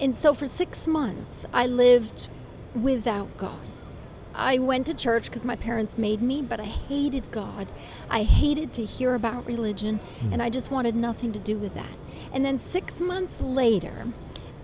And 0.00 0.16
so 0.16 0.32
for 0.32 0.46
six 0.46 0.88
months, 0.88 1.44
I 1.52 1.66
lived 1.66 2.30
without 2.74 3.36
God. 3.36 3.60
I 4.34 4.58
went 4.58 4.86
to 4.86 4.94
church 4.94 5.24
because 5.24 5.44
my 5.44 5.56
parents 5.56 5.98
made 5.98 6.22
me, 6.22 6.42
but 6.42 6.60
I 6.60 6.64
hated 6.64 7.30
God. 7.30 7.68
I 8.08 8.22
hated 8.22 8.72
to 8.74 8.84
hear 8.84 9.14
about 9.14 9.46
religion, 9.46 10.00
and 10.30 10.42
I 10.42 10.50
just 10.50 10.70
wanted 10.70 10.94
nothing 10.94 11.32
to 11.32 11.38
do 11.38 11.56
with 11.58 11.74
that. 11.74 11.96
And 12.32 12.44
then 12.44 12.58
six 12.58 13.00
months 13.00 13.40
later, 13.40 14.06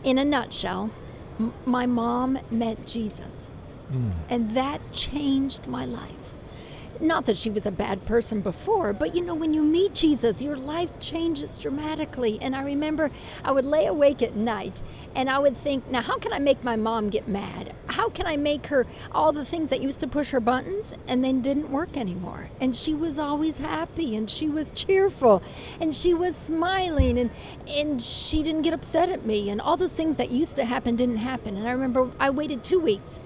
in 0.04 0.18
a 0.18 0.24
nutshell, 0.24 0.90
m- 1.38 1.52
my 1.64 1.86
mom 1.86 2.38
met 2.50 2.86
Jesus. 2.86 3.42
Mm. 3.92 4.12
And 4.28 4.56
that 4.56 4.80
changed 4.92 5.66
my 5.66 5.84
life. 5.84 6.10
Not 7.00 7.26
that 7.26 7.36
she 7.36 7.50
was 7.50 7.66
a 7.66 7.70
bad 7.70 8.04
person 8.06 8.40
before, 8.40 8.92
but 8.92 9.14
you 9.14 9.22
know, 9.22 9.34
when 9.34 9.52
you 9.52 9.62
meet 9.62 9.94
Jesus, 9.94 10.40
your 10.40 10.56
life 10.56 10.90
changes 10.98 11.58
dramatically. 11.58 12.38
And 12.40 12.56
I 12.56 12.62
remember 12.62 13.10
I 13.44 13.52
would 13.52 13.66
lay 13.66 13.86
awake 13.86 14.22
at 14.22 14.34
night 14.34 14.82
and 15.14 15.28
I 15.28 15.38
would 15.38 15.56
think, 15.56 15.88
now, 15.90 16.00
how 16.00 16.18
can 16.18 16.32
I 16.32 16.38
make 16.38 16.64
my 16.64 16.76
mom 16.76 17.10
get 17.10 17.28
mad? 17.28 17.74
How 17.88 18.08
can 18.08 18.26
I 18.26 18.36
make 18.36 18.66
her 18.66 18.86
all 19.12 19.32
the 19.32 19.44
things 19.44 19.70
that 19.70 19.82
used 19.82 20.00
to 20.00 20.06
push 20.06 20.30
her 20.30 20.40
buttons 20.40 20.94
and 21.06 21.22
then 21.22 21.42
didn't 21.42 21.70
work 21.70 21.96
anymore? 21.96 22.48
And 22.60 22.74
she 22.74 22.94
was 22.94 23.18
always 23.18 23.58
happy 23.58 24.16
and 24.16 24.30
she 24.30 24.48
was 24.48 24.70
cheerful 24.72 25.42
and 25.80 25.94
she 25.94 26.14
was 26.14 26.34
smiling 26.34 27.18
and, 27.18 27.30
and 27.68 28.00
she 28.00 28.42
didn't 28.42 28.62
get 28.62 28.72
upset 28.72 29.10
at 29.10 29.26
me. 29.26 29.50
And 29.50 29.60
all 29.60 29.76
those 29.76 29.92
things 29.92 30.16
that 30.16 30.30
used 30.30 30.56
to 30.56 30.64
happen 30.64 30.96
didn't 30.96 31.18
happen. 31.18 31.56
And 31.56 31.68
I 31.68 31.72
remember 31.72 32.10
I 32.18 32.30
waited 32.30 32.64
two 32.64 32.80
weeks 32.80 33.18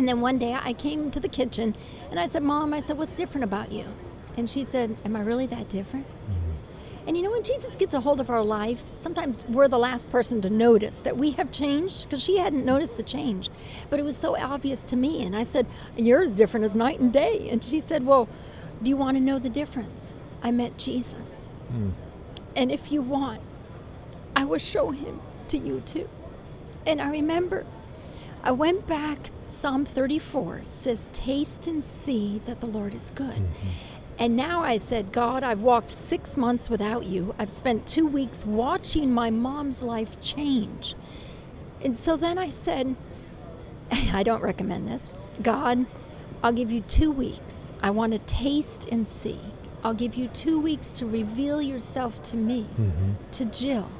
And 0.00 0.08
then 0.08 0.22
one 0.22 0.38
day 0.38 0.54
I 0.58 0.72
came 0.72 1.10
to 1.10 1.20
the 1.20 1.28
kitchen 1.28 1.76
and 2.10 2.18
I 2.18 2.26
said, 2.26 2.42
Mom, 2.42 2.72
I 2.72 2.80
said, 2.80 2.96
what's 2.96 3.14
different 3.14 3.44
about 3.44 3.70
you? 3.70 3.84
And 4.38 4.48
she 4.48 4.64
said, 4.64 4.96
Am 5.04 5.14
I 5.14 5.20
really 5.20 5.44
that 5.48 5.68
different? 5.68 6.06
And 7.06 7.18
you 7.18 7.22
know, 7.22 7.30
when 7.30 7.42
Jesus 7.42 7.76
gets 7.76 7.92
a 7.92 8.00
hold 8.00 8.18
of 8.18 8.30
our 8.30 8.42
life, 8.42 8.82
sometimes 8.96 9.44
we're 9.46 9.68
the 9.68 9.78
last 9.78 10.10
person 10.10 10.40
to 10.40 10.48
notice 10.48 11.00
that 11.00 11.18
we 11.18 11.32
have 11.32 11.52
changed 11.52 12.04
because 12.04 12.22
she 12.22 12.38
hadn't 12.38 12.64
noticed 12.64 12.96
the 12.96 13.02
change. 13.02 13.50
But 13.90 14.00
it 14.00 14.04
was 14.04 14.16
so 14.16 14.38
obvious 14.38 14.86
to 14.86 14.96
me. 14.96 15.22
And 15.22 15.36
I 15.36 15.44
said, 15.44 15.66
You're 15.98 16.22
as 16.22 16.34
different 16.34 16.64
as 16.64 16.74
night 16.74 16.98
and 16.98 17.12
day. 17.12 17.50
And 17.50 17.62
she 17.62 17.82
said, 17.82 18.06
Well, 18.06 18.26
do 18.82 18.88
you 18.88 18.96
want 18.96 19.18
to 19.18 19.22
know 19.22 19.38
the 19.38 19.50
difference? 19.50 20.14
I 20.42 20.50
met 20.50 20.78
Jesus. 20.78 21.44
Mm. 21.70 21.92
And 22.56 22.72
if 22.72 22.90
you 22.90 23.02
want, 23.02 23.42
I 24.34 24.46
will 24.46 24.58
show 24.58 24.92
him 24.92 25.20
to 25.48 25.58
you 25.58 25.82
too. 25.84 26.08
And 26.86 27.02
I 27.02 27.10
remember 27.10 27.66
I 28.42 28.52
went 28.52 28.86
back, 28.86 29.30
Psalm 29.48 29.84
34 29.84 30.62
says, 30.64 31.08
Taste 31.12 31.66
and 31.66 31.84
see 31.84 32.40
that 32.46 32.60
the 32.60 32.66
Lord 32.66 32.94
is 32.94 33.10
good. 33.14 33.34
Mm-hmm. 33.36 33.68
And 34.18 34.36
now 34.36 34.60
I 34.62 34.78
said, 34.78 35.12
God, 35.12 35.42
I've 35.42 35.60
walked 35.62 35.90
six 35.90 36.36
months 36.36 36.68
without 36.68 37.04
you. 37.06 37.34
I've 37.38 37.50
spent 37.52 37.86
two 37.86 38.06
weeks 38.06 38.44
watching 38.44 39.12
my 39.12 39.30
mom's 39.30 39.82
life 39.82 40.20
change. 40.20 40.94
And 41.82 41.96
so 41.96 42.16
then 42.16 42.38
I 42.38 42.50
said, 42.50 42.96
I 44.12 44.22
don't 44.22 44.42
recommend 44.42 44.88
this. 44.88 45.14
God, 45.42 45.86
I'll 46.42 46.52
give 46.52 46.70
you 46.70 46.82
two 46.82 47.10
weeks. 47.10 47.72
I 47.82 47.90
want 47.90 48.12
to 48.12 48.18
taste 48.20 48.86
and 48.92 49.08
see. 49.08 49.40
I'll 49.82 49.94
give 49.94 50.14
you 50.14 50.28
two 50.28 50.60
weeks 50.60 50.94
to 50.98 51.06
reveal 51.06 51.62
yourself 51.62 52.22
to 52.24 52.36
me, 52.36 52.66
Mm-hmm. 52.78 53.12
to 53.32 53.44
Jill. 53.46 53.90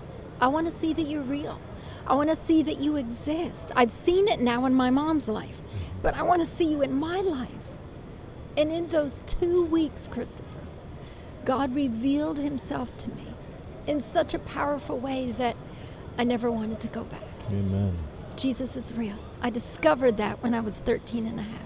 I 0.41 0.49
want 0.49 0.67
to 0.67 0.73
see 0.75 0.93
that 0.95 1.03
you're 1.07 1.23
real. 1.23 1.59
I 2.07 2.15
want 2.15 2.31
to 2.31 2.37
see 2.37 2.63
that 2.63 2.79
you 2.79 2.97
exist. 2.97 3.71
I've 3.77 3.93
seen 3.93 4.29
it 4.29 4.41
now 4.41 4.67
in 4.67 4.75
my 4.75 4.91
mom's 4.91 5.29
life, 5.29 5.59
but 6.03 6.15
I 6.15 6.23
want 6.23 6.41
to 6.41 6.47
see 6.47 6.65
you 6.65 6.83
in 6.83 6.93
my 6.93 7.21
life. 7.21 7.49
And 8.57 8.73
in 8.73 8.89
those 8.89 9.23
two 9.27 9.65
weeks, 9.67 10.09
Christopher, 10.09 10.45
God 11.45 11.75
revealed 11.75 12.39
himself 12.39 12.97
to 12.99 13.09
me 13.11 13.27
in 13.87 14.01
such 14.01 14.35
a 14.35 14.39
powerful 14.39 14.99
way 14.99 15.33
that 15.33 15.57
I 16.19 16.25
never 16.25 16.51
wanted 16.51 16.81
to 16.81 16.89
go 16.89 17.05
back. 17.05 17.23
Amen. 17.51 17.97
Jesus 18.37 18.77
is 18.77 18.93
real. 18.93 19.17
I 19.43 19.51
discovered 19.51 20.17
that 20.19 20.43
when 20.43 20.55
I 20.55 20.61
was 20.61 20.77
13 20.77 21.27
and 21.27 21.41
a 21.41 21.43
half. 21.43 21.61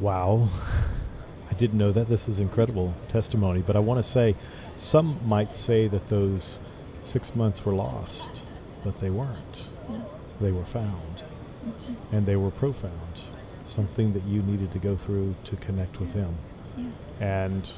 Wow. 0.00 0.48
I 1.50 1.54
didn't 1.54 1.78
know 1.78 1.92
that. 1.92 2.08
This 2.08 2.28
is 2.28 2.40
incredible 2.40 2.94
testimony. 3.08 3.62
But 3.62 3.76
I 3.76 3.78
want 3.78 4.02
to 4.02 4.08
say, 4.08 4.34
some 4.74 5.18
might 5.26 5.56
say 5.56 5.88
that 5.88 6.08
those 6.08 6.60
six 7.06 7.36
months 7.36 7.64
were 7.64 7.74
lost, 7.74 8.44
but 8.84 8.98
they 8.98 9.10
weren't. 9.10 9.70
No. 9.88 10.04
They 10.40 10.50
were 10.50 10.64
found, 10.64 11.22
Mhm. 11.64 11.96
and 12.12 12.26
they 12.26 12.36
were 12.36 12.50
profound. 12.50 13.22
Something 13.62 14.12
that 14.12 14.24
you 14.24 14.42
needed 14.42 14.72
to 14.72 14.78
go 14.78 14.96
through 14.96 15.34
to 15.44 15.56
connect 15.56 16.00
with 16.00 16.12
Him. 16.14 16.34
Yeah. 16.76 16.84
And 17.20 17.70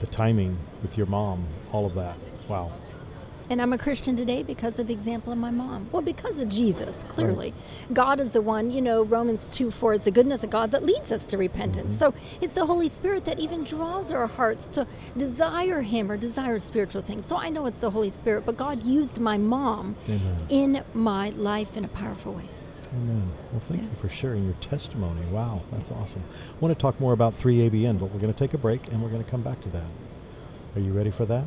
the 0.00 0.06
timing 0.06 0.58
with 0.82 0.96
your 0.96 1.06
mom, 1.06 1.46
all 1.72 1.84
of 1.84 1.94
that. 1.94 2.16
Wow. 2.48 2.72
And 3.50 3.60
I'm 3.60 3.72
a 3.72 3.78
Christian 3.78 4.16
today 4.16 4.42
because 4.42 4.78
of 4.78 4.86
the 4.86 4.94
example 4.94 5.32
of 5.32 5.38
my 5.38 5.50
mom. 5.50 5.88
Well, 5.92 6.02
because 6.02 6.38
of 6.38 6.48
Jesus, 6.48 7.04
clearly. 7.08 7.52
God 7.92 8.20
is 8.20 8.30
the 8.30 8.40
one, 8.40 8.70
you 8.70 8.80
know, 8.80 9.02
Romans 9.02 9.48
2 9.48 9.70
4 9.70 9.94
is 9.94 10.04
the 10.04 10.10
goodness 10.10 10.42
of 10.42 10.50
God 10.50 10.70
that 10.70 10.84
leads 10.84 11.12
us 11.12 11.24
to 11.26 11.36
repentance. 11.36 11.96
Mhm. 11.96 11.98
So 11.98 12.14
it's 12.40 12.52
the 12.54 12.64
Holy 12.66 12.88
Spirit 12.88 13.24
that 13.26 13.38
even 13.38 13.64
draws 13.64 14.10
our 14.12 14.26
hearts 14.26 14.68
to 14.68 14.86
desire 15.16 15.82
Him 15.82 16.10
or 16.10 16.16
desire 16.16 16.58
spiritual 16.60 17.02
things. 17.02 17.26
So 17.26 17.36
I 17.36 17.48
know 17.50 17.66
it's 17.66 17.78
the 17.78 17.90
Holy 17.90 18.10
Spirit, 18.10 18.44
but 18.46 18.56
God 18.56 18.82
used 18.82 19.20
my 19.20 19.36
mom 19.38 19.96
Amen. 20.08 20.36
in 20.48 20.84
my 20.94 21.30
life 21.30 21.76
in 21.76 21.84
a 21.84 21.88
powerful 21.88 22.32
way. 22.34 22.44
Amen. 22.94 23.30
Well, 23.50 23.60
thank 23.68 23.82
Yeah. 23.82 23.88
you 23.88 23.94
for 23.96 24.08
sharing 24.08 24.44
your 24.44 24.54
testimony. 24.60 25.22
Wow, 25.30 25.62
that's 25.70 25.90
awesome. 25.90 26.22
I 26.30 26.54
want 26.60 26.76
to 26.76 26.80
talk 26.80 27.00
more 27.00 27.12
about 27.14 27.34
3ABN, 27.38 27.96
but 27.98 28.06
we're 28.12 28.20
going 28.20 28.32
to 28.32 28.38
take 28.38 28.54
a 28.54 28.58
break 28.58 28.88
and 28.92 29.02
we're 29.02 29.08
going 29.08 29.24
to 29.24 29.30
come 29.30 29.40
back 29.42 29.60
to 29.62 29.68
that. 29.70 29.86
Are 30.76 30.80
you 30.80 30.92
ready 30.92 31.10
for 31.10 31.24
that? 31.26 31.44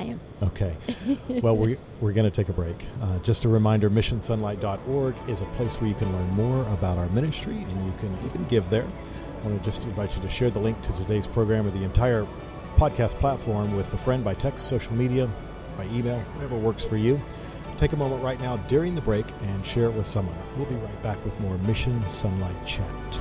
I 0.00 0.04
am. 0.04 0.20
Okay. 0.42 0.74
well, 1.42 1.54
we're, 1.54 1.76
we're 2.00 2.14
going 2.14 2.24
to 2.24 2.30
take 2.30 2.48
a 2.48 2.54
break. 2.54 2.86
Uh, 3.02 3.18
just 3.18 3.44
a 3.44 3.48
reminder 3.48 3.90
missionsonlight.org 3.90 5.14
is 5.28 5.42
a 5.42 5.46
place 5.56 5.78
where 5.78 5.88
you 5.88 5.94
can 5.94 6.10
learn 6.10 6.30
more 6.30 6.62
about 6.72 6.96
our 6.96 7.08
ministry 7.10 7.56
and 7.56 7.86
you 7.86 7.92
can 7.98 8.16
even 8.24 8.44
give 8.44 8.68
there. 8.70 8.86
I 9.42 9.46
want 9.46 9.62
to 9.62 9.64
just 9.64 9.84
invite 9.84 10.16
you 10.16 10.22
to 10.22 10.28
share 10.28 10.50
the 10.50 10.58
link 10.58 10.80
to 10.82 10.92
today's 10.94 11.26
program 11.26 11.66
or 11.66 11.70
the 11.70 11.84
entire 11.84 12.26
podcast 12.76 13.14
platform 13.16 13.76
with 13.76 13.92
a 13.92 13.98
friend 13.98 14.24
by 14.24 14.32
text, 14.32 14.68
social 14.68 14.94
media, 14.94 15.30
by 15.76 15.84
email, 15.86 16.18
whatever 16.34 16.56
works 16.56 16.84
for 16.84 16.96
you. 16.96 17.20
Take 17.76 17.92
a 17.92 17.96
moment 17.96 18.22
right 18.22 18.40
now 18.40 18.56
during 18.68 18.94
the 18.94 19.00
break 19.02 19.26
and 19.42 19.64
share 19.64 19.84
it 19.84 19.92
with 19.92 20.06
someone. 20.06 20.36
We'll 20.56 20.66
be 20.66 20.76
right 20.76 21.02
back 21.02 21.22
with 21.26 21.38
more 21.40 21.56
Mission 21.58 22.02
SONlight 22.08 22.66
Chat. 22.66 23.20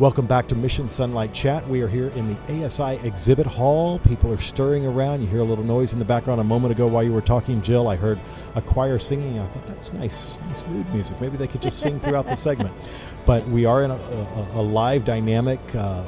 Welcome 0.00 0.28
back 0.28 0.46
to 0.46 0.54
Mission 0.54 0.86
SONlight 0.86 1.32
Chat. 1.32 1.68
We 1.68 1.80
are 1.80 1.88
here 1.88 2.10
in 2.10 2.28
the 2.28 2.64
ASI 2.64 3.04
exhibit 3.04 3.48
hall. 3.48 3.98
People 3.98 4.32
are 4.32 4.38
stirring 4.38 4.86
around. 4.86 5.22
You 5.22 5.26
hear 5.26 5.40
a 5.40 5.44
little 5.44 5.64
noise 5.64 5.92
in 5.92 5.98
the 5.98 6.04
background. 6.04 6.40
A 6.40 6.44
moment 6.44 6.70
ago, 6.70 6.86
while 6.86 7.02
you 7.02 7.12
were 7.12 7.20
talking, 7.20 7.60
Jill, 7.62 7.88
I 7.88 7.96
heard 7.96 8.20
a 8.54 8.62
choir 8.62 9.00
singing. 9.00 9.40
I 9.40 9.48
thought 9.48 9.66
that's 9.66 9.92
nice, 9.92 10.38
nice 10.42 10.64
mood 10.66 10.88
music. 10.94 11.20
Maybe 11.20 11.36
they 11.36 11.48
could 11.48 11.60
just 11.60 11.80
sing 11.80 11.98
throughout 12.00 12.28
the 12.28 12.36
segment. 12.36 12.72
But 13.26 13.48
we 13.48 13.64
are 13.64 13.82
in 13.82 13.90
a, 13.90 13.96
a, 13.96 14.60
a 14.60 14.62
live, 14.62 15.04
dynamic 15.04 15.58
uh, 15.74 16.04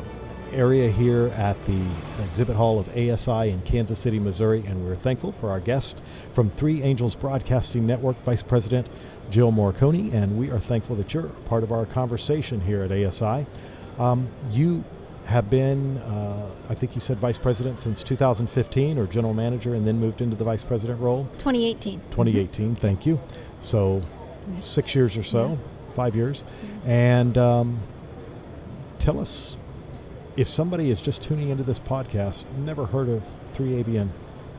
area 0.52 0.88
here 0.88 1.32
at 1.36 1.56
the 1.64 1.84
exhibit 2.22 2.54
hall 2.54 2.78
of 2.78 2.88
ASI 2.96 3.50
in 3.50 3.60
Kansas 3.62 3.98
City, 3.98 4.20
Missouri, 4.20 4.62
and 4.68 4.84
we're 4.84 4.94
thankful 4.94 5.32
for 5.32 5.50
our 5.50 5.58
guest 5.58 6.00
from 6.30 6.48
Three 6.48 6.80
Angels 6.84 7.16
Broadcasting 7.16 7.88
Network, 7.88 8.22
Vice 8.22 8.44
President 8.44 8.88
Jill 9.30 9.50
Morikone, 9.50 10.14
and 10.14 10.38
we 10.38 10.48
are 10.48 10.60
thankful 10.60 10.94
that 10.94 11.12
you're 11.12 11.24
part 11.46 11.64
of 11.64 11.72
our 11.72 11.86
conversation 11.86 12.60
here 12.60 12.84
at 12.84 12.92
ASI. 12.92 13.46
Um, 13.98 14.28
you 14.50 14.84
have 15.26 15.48
been, 15.48 15.98
uh, 15.98 16.50
I 16.68 16.74
think 16.74 16.94
you 16.94 17.00
said 17.00 17.18
vice 17.18 17.38
president 17.38 17.80
since 17.80 18.02
2015 18.02 18.98
or 18.98 19.06
general 19.06 19.34
manager 19.34 19.74
and 19.74 19.86
then 19.86 19.98
moved 20.00 20.20
into 20.20 20.36
the 20.36 20.44
vice 20.44 20.64
president 20.64 21.00
role 21.00 21.24
2018. 21.38 22.00
2018. 22.10 22.76
Thank 22.76 23.06
you. 23.06 23.20
So 23.60 24.02
six 24.60 24.94
years 24.94 25.16
or 25.16 25.22
so, 25.22 25.58
five 25.94 26.16
years. 26.16 26.44
And 26.84 27.36
um, 27.38 27.80
tell 28.98 29.20
us 29.20 29.56
if 30.36 30.48
somebody 30.48 30.90
is 30.90 31.00
just 31.00 31.22
tuning 31.22 31.50
into 31.50 31.62
this 31.62 31.78
podcast, 31.78 32.46
never 32.56 32.86
heard 32.86 33.08
of 33.08 33.22
3ABN, 33.54 34.08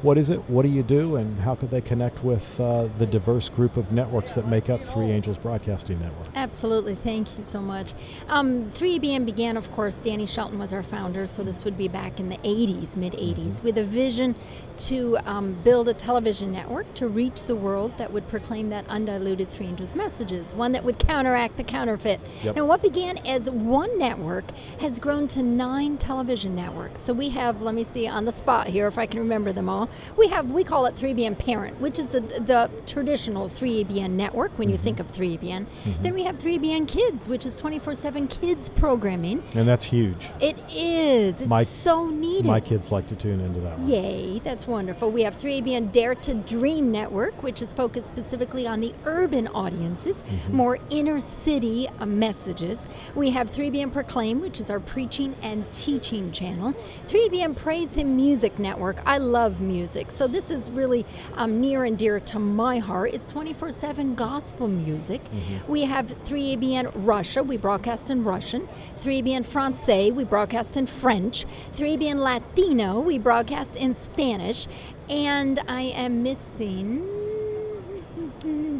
what 0.02 0.18
is 0.18 0.30
it? 0.30 0.40
What 0.50 0.66
do 0.66 0.72
you 0.72 0.82
do? 0.82 1.16
And 1.16 1.40
how 1.40 1.54
could 1.54 1.70
they 1.70 1.82
connect 1.82 2.24
with 2.24 2.60
uh, 2.60 2.88
the 2.98 3.06
diverse 3.06 3.50
group 3.50 3.78
of 3.78 3.92
networks 3.92 4.34
that 4.34 4.48
make 4.48 4.70
up 4.70 4.84
Three 4.84 5.12
Angels 5.12 5.38
Broadcasting 5.38 6.00
Network? 6.00 6.28
Absolutely. 6.36 6.96
Thank 6.96 7.38
you 7.38 7.44
so 7.44 7.62
much. 7.62 7.94
Um, 8.28 8.70
3ABN 8.72 9.26
began, 9.26 9.58
of 9.58 9.72
course, 9.72 10.00
Danny 10.00 10.26
Shelton 10.26 10.58
was 10.58 10.74
our 10.74 10.82
founder, 10.82 11.28
so 11.28 11.44
this 11.44 11.64
would 11.64 11.78
be 11.78 11.88
back 11.88 12.20
in 12.20 12.30
the 12.30 12.38
80s, 12.38 12.96
mid 12.98 13.14
80s, 13.14 13.62
with 13.62 13.78
a 13.78 13.84
vision 13.84 14.36
to 14.78 15.18
um, 15.26 15.54
build 15.64 15.88
a 15.88 15.94
television 15.94 16.52
network 16.52 16.92
to 16.96 17.08
reach 17.08 17.44
the 17.44 17.56
world 17.56 17.92
that 17.98 18.12
would 18.12 18.28
proclaim 18.28 18.70
that 18.70 18.88
undiluted 18.88 19.50
Three 19.52 19.68
Angels 19.68 19.96
messages, 19.96 20.54
one 20.56 20.72
that 20.72 20.84
would 20.84 20.98
counteract 20.98 21.58
the 21.58 21.64
counterfeit. 21.64 22.20
Yep. 22.44 22.56
Now, 22.56 22.66
what 22.66 22.82
began 22.82 23.20
as 23.28 23.50
one 23.50 24.00
network 24.00 24.50
has 24.80 24.98
grown 25.00 25.28
to 25.30 25.44
nine 25.44 25.98
television 25.98 26.56
networks. 26.56 27.04
So 27.04 27.14
we 27.14 27.30
have, 27.30 27.62
let 27.62 27.76
me 27.76 27.84
see 27.84 28.08
on 28.08 28.26
the 28.26 28.34
spot 28.34 28.68
here 28.68 28.88
if 28.88 28.98
I 28.98 29.06
can 29.06 29.20
remember 29.20 29.54
them 29.54 29.70
all. 29.70 29.91
We 30.18 30.28
have 30.28 30.52
we 30.52 30.64
call 30.64 30.86
it 30.86 30.96
3ABN 30.96 31.38
Parent, 31.40 31.80
which 31.80 32.00
is 32.00 32.08
the 32.08 32.22
the 32.22 32.70
traditional 32.86 33.50
3ABN 33.50 34.12
network 34.12 34.52
when 34.58 34.70
you 34.70 34.76
Mm-hmm. 34.76 34.84
think 34.84 35.00
of 35.00 35.12
3ABN. 35.12 35.66
Then 36.02 36.14
we 36.14 36.24
have 36.24 36.38
3ABN 36.40 36.88
Kids, 36.88 37.28
which 37.28 37.46
is 37.46 37.56
24/7 37.60 38.28
kids 38.42 38.70
programming. 38.70 39.44
And 39.56 39.68
that's 39.68 39.86
huge. 39.86 40.30
It 40.40 40.58
is. 40.74 41.42
It's 41.42 41.50
My- 41.50 41.64
so 41.66 42.10
needed. 42.10 42.46
My 42.46 42.60
kids 42.60 42.92
like 42.92 43.08
to 43.08 43.16
tune 43.16 43.42
into 43.42 43.60
that 43.62 43.78
one. 43.80 43.88
Yay, 43.90 44.40
that's 44.44 44.66
wonderful. 44.68 45.12
We 45.12 45.24
have 45.24 45.38
3ABN 45.38 45.92
Dare 45.92 46.16
to 46.16 46.34
Dream 46.34 46.92
Network, 46.92 47.42
which 47.44 47.62
is 47.62 47.74
focused 47.74 48.10
specifically 48.10 48.66
on 48.68 48.80
the 48.82 48.94
urban 49.06 49.48
audiences, 49.50 50.24
Mm-hmm. 50.24 50.56
more 50.56 50.80
inner 50.90 51.20
city 51.20 51.88
uh, 52.00 52.06
messages. 52.06 52.88
We 53.16 53.30
have 53.32 53.52
3ABN 53.52 53.92
Proclaim, 53.92 54.40
which 54.42 54.60
is 54.60 54.70
our 54.70 54.80
preaching 54.80 55.36
and 55.42 55.66
teaching 55.74 56.32
channel. 56.32 56.74
3ABN 57.08 57.56
Praise 57.56 57.94
Him 57.94 58.16
Music 58.16 58.58
Network. 58.60 58.98
I 59.06 59.18
love 59.18 59.60
music, 59.62 59.81
so 60.12 60.28
this 60.28 60.50
is 60.50 60.70
really 60.72 61.06
um, 61.36 61.60
near 61.60 61.84
and 61.86 61.98
dear 61.98 62.20
to 62.20 62.40
my 62.40 62.78
heart. 62.80 63.14
It's 63.14 63.26
24 63.28 63.72
7 63.72 64.16
gospel 64.16 64.68
music. 64.68 65.22
We 65.68 65.84
have 65.84 66.08
3ABN 66.26 66.92
Russia, 66.96 67.42
we 67.44 67.58
broadcast 67.58 68.10
in 68.10 68.24
Russian. 68.24 68.68
3ABN 69.02 69.46
Francais, 69.46 70.12
we 70.12 70.24
broadcast 70.24 70.78
in 70.78 70.86
French. 70.86 71.46
3ABN 71.76 72.18
Latino, 72.18 73.00
we 73.00 73.18
broadcast 73.18 73.76
in 73.76 73.96
Spanish. 73.96 74.68
And 75.10 75.60
I 75.68 75.82
am 75.82 76.24
missing 76.24 77.02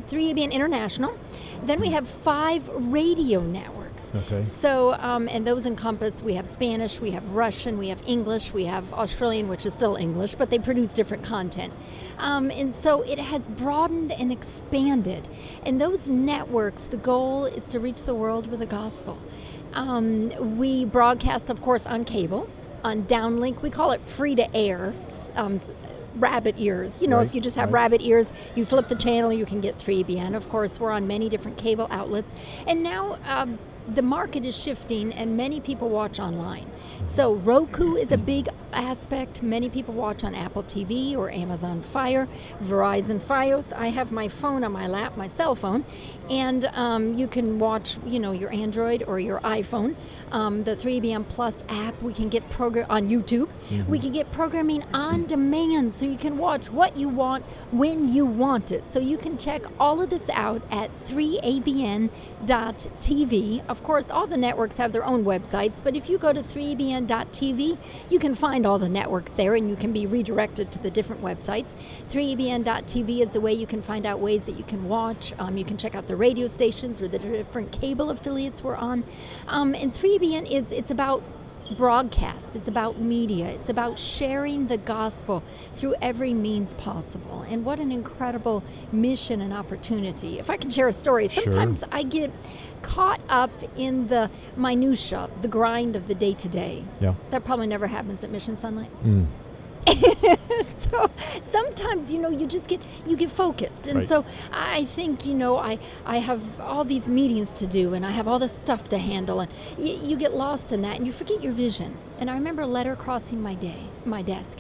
3ABN 0.10 0.52
International. 0.52 1.18
Then 1.64 1.80
we 1.80 1.90
have 1.90 2.08
five 2.08 2.70
radio 2.70 3.42
networks. 3.42 3.81
Okay. 4.16 4.44
So, 4.44 4.94
um, 4.94 5.28
and 5.30 5.46
those 5.46 5.66
encompass 5.66 6.22
we 6.22 6.34
have 6.36 6.50
Spanish, 6.50 7.00
we 7.00 7.12
have 7.12 7.28
Russian, 7.32 7.78
we 7.78 7.90
have 7.90 8.02
English, 8.06 8.54
we 8.54 8.66
have 8.66 8.92
Australian, 8.94 9.48
which 9.48 9.66
is 9.66 9.74
still 9.74 9.96
English, 9.96 10.36
but 10.36 10.50
they 10.50 10.60
produce 10.60 10.94
different 10.94 11.24
content. 11.24 11.74
Um, 12.18 12.52
and 12.52 12.74
so 12.74 13.02
it 13.04 13.20
has 13.20 13.48
broadened 13.50 14.12
and 14.12 14.32
expanded. 14.32 15.28
And 15.66 15.80
those 15.80 16.10
networks, 16.10 16.88
the 16.88 16.98
goal 16.98 17.46
is 17.46 17.68
to 17.68 17.80
reach 17.80 18.04
the 18.04 18.16
world 18.16 18.48
with 18.48 18.60
the 18.60 18.66
gospel. 18.66 19.18
Um, 19.74 20.58
we 20.58 20.86
broadcast, 20.86 21.50
of 21.50 21.62
course, 21.62 21.86
on 21.86 22.04
cable, 22.04 22.50
on 22.84 23.04
downlink. 23.04 23.62
We 23.62 23.70
call 23.70 23.92
it 23.92 24.02
free 24.02 24.36
to 24.36 24.56
air. 24.56 24.94
Um, 25.36 25.60
rabbit 26.16 26.56
ears. 26.58 27.02
You 27.02 27.08
know, 27.08 27.18
Right, 27.18 27.28
if 27.28 27.36
you 27.36 27.42
just 27.42 27.56
have 27.56 27.70
right. 27.72 27.84
rabbit 27.84 28.02
ears, 28.02 28.34
you 28.56 28.66
flip 28.66 28.88
the 28.88 28.96
channel, 28.96 29.32
you 29.32 29.46
can 29.46 29.62
get 29.62 29.78
3BN. 29.80 30.36
Of 30.36 30.50
course, 30.50 30.80
we're 30.80 30.92
on 30.92 31.08
many 31.08 31.30
different 31.30 31.58
cable 31.58 31.88
outlets. 31.90 32.34
And 32.68 32.84
now 32.84 33.18
um, 33.26 33.58
the 33.96 34.02
market 34.02 34.46
is 34.46 34.58
shifting 34.58 35.14
and 35.14 35.36
many 35.36 35.60
people 35.60 35.90
watch 35.90 36.20
online. 36.20 36.72
So 37.06 37.36
Roku 37.36 37.96
is 37.96 38.12
a 38.12 38.18
big 38.18 38.48
aspect. 38.74 39.42
Many 39.42 39.70
people 39.70 39.94
watch 39.94 40.24
on 40.24 40.36
Apple 40.36 40.64
TV 40.64 41.18
or 41.18 41.32
Amazon 41.32 41.82
Fire, 41.82 42.28
Verizon 42.64 43.20
Fios. 43.22 43.72
I 43.76 43.88
have 43.88 44.12
my 44.12 44.28
phone 44.28 44.64
on 44.64 44.72
my 44.72 44.88
lap, 44.88 45.18
my 45.18 45.28
cell 45.28 45.56
phone, 45.56 45.86
and 46.30 46.66
um, 46.74 47.14
you 47.14 47.28
can 47.28 47.60
watch, 47.60 47.98
you 48.06 48.20
know, 48.20 48.32
your 48.32 48.52
Android 48.54 49.04
or 49.08 49.20
your 49.20 49.40
iPhone. 49.42 49.96
Um, 50.32 50.64
the 50.64 50.76
3BN 50.76 51.28
Plus 51.30 51.64
app, 51.70 52.02
we 52.02 52.14
can 52.14 52.30
get 52.30 52.50
program 52.50 52.86
on 52.90 53.08
YouTube. 53.08 53.50
We 53.88 54.00
can 54.00 54.12
get 54.12 54.32
programming 54.32 54.84
on 54.94 55.26
demand, 55.26 55.94
so 55.94 56.06
you 56.06 56.18
can 56.18 56.38
watch 56.38 56.72
what 56.72 56.96
you 56.96 57.10
want 57.10 57.44
when 57.72 58.08
you 58.14 58.26
want 58.26 58.72
it. 58.72 58.90
So 58.90 59.00
you 59.00 59.18
can 59.18 59.38
check 59.38 59.64
all 59.80 60.02
of 60.02 60.10
this 60.10 60.30
out 60.30 60.62
at 60.72 60.90
3abn.tv. 61.06 62.10
Of 63.68 63.84
course, 63.84 64.10
all 64.10 64.28
the 64.28 64.38
networks 64.38 64.78
have 64.78 64.92
their 64.92 65.06
own 65.06 65.24
websites, 65.24 65.84
but 65.84 65.96
if 65.96 66.10
you 66.10 66.18
go 66.18 66.34
to 66.34 66.42
3abn.tv, 66.42 67.78
you 68.10 68.20
can 68.20 68.36
find 68.36 68.61
all 68.66 68.80
the 68.80 68.90
networks 68.90 69.34
there 69.34 69.56
and 69.56 69.70
you 69.70 69.76
can 69.76 69.92
be 69.92 70.06
redirected 70.06 70.72
to 70.72 70.80
the 70.80 70.92
different 70.92 71.22
websites. 71.22 71.74
3abn.tv 72.10 73.22
is 73.22 73.32
the 73.32 73.42
way 73.42 73.54
you 73.54 73.68
can 73.68 73.82
find 73.82 74.06
out 74.06 74.20
ways 74.20 74.46
that 74.46 74.58
you 74.58 74.64
can 74.64 74.88
watch. 74.88 75.34
Um, 75.40 75.58
you 75.58 75.66
can 75.66 75.78
check 75.78 75.96
out 75.96 76.08
the 76.08 76.16
radio 76.16 76.48
stations 76.48 77.02
or 77.02 77.08
the 77.08 77.20
different 77.20 77.72
cable 77.72 78.10
affiliates 78.10 78.64
we're 78.64 78.76
on. 78.76 79.04
Um, 79.48 79.76
and 79.76 79.94
3abn 79.94 80.52
is 80.52 80.72
it's 80.72 80.92
about 80.92 81.24
broadcast. 81.72 82.56
It's 82.56 82.68
about 82.68 83.00
media. 83.00 83.48
It's 83.48 83.70
about 83.70 83.98
sharing 83.98 84.68
the 84.68 84.78
gospel 84.78 85.44
through 85.76 85.96
every 86.02 86.34
means 86.34 86.74
possible. 86.76 87.46
And 87.50 87.66
what 87.66 87.80
an 87.80 87.92
incredible 87.92 88.64
mission 88.92 89.42
and 89.42 89.54
opportunity. 89.54 90.40
If 90.40 90.50
I 90.50 90.58
can 90.58 90.70
share 90.70 90.88
a 90.88 90.94
story, 90.94 91.28
Sure. 91.28 91.44
sometimes 91.44 91.84
I 91.92 92.04
get 92.04 92.32
caught 92.82 93.22
up 93.30 93.52
in 93.76 94.08
the 94.08 94.30
minutia, 94.56 95.30
the 95.42 95.48
grind 95.48 95.96
of 95.96 96.08
the 96.08 96.16
day 96.16 96.34
to 96.34 96.48
day. 96.48 96.84
Yeah. 97.00 97.14
That 97.30 97.44
probably 97.46 97.68
never 97.68 97.88
happens 97.88 98.24
at 98.24 98.32
Mission 98.32 98.58
SONlight. 98.58 98.90
Mm. 99.06 99.26
so 100.68 101.10
sometimes 101.42 102.12
you 102.14 102.20
know 102.20 102.30
you 102.30 102.46
just 102.46 102.68
get 102.68 102.82
you 103.06 103.16
get 103.18 103.32
focused. 103.32 103.88
And 103.88 104.00
Right. 104.00 104.08
so 104.08 104.26
i 104.52 104.86
think 104.86 105.26
you 105.26 105.34
know 105.34 105.58
i 105.58 105.80
i 106.06 106.18
have 106.18 106.42
all 106.60 106.84
these 106.84 107.10
meetings 107.10 107.52
to 107.54 107.68
do 107.68 107.94
and 107.94 108.06
i 108.06 108.12
have 108.12 108.28
all 108.28 108.40
this 108.40 108.52
stuff 108.56 108.88
to 108.90 108.98
handle 108.98 109.40
and 109.40 109.52
y- 109.78 110.00
you 110.04 110.16
get 110.18 110.34
lost 110.34 110.72
in 110.72 110.82
that 110.84 110.98
and 110.98 111.06
you 111.08 111.14
forget 111.14 111.42
your 111.44 111.54
vision. 111.54 111.98
And 112.20 112.30
i 112.30 112.36
remember 112.36 112.62
a 112.64 112.68
letter 112.68 112.96
crossing 112.96 113.42
my 113.42 113.56
day 113.56 113.82
my 114.06 114.22
desk. 114.22 114.58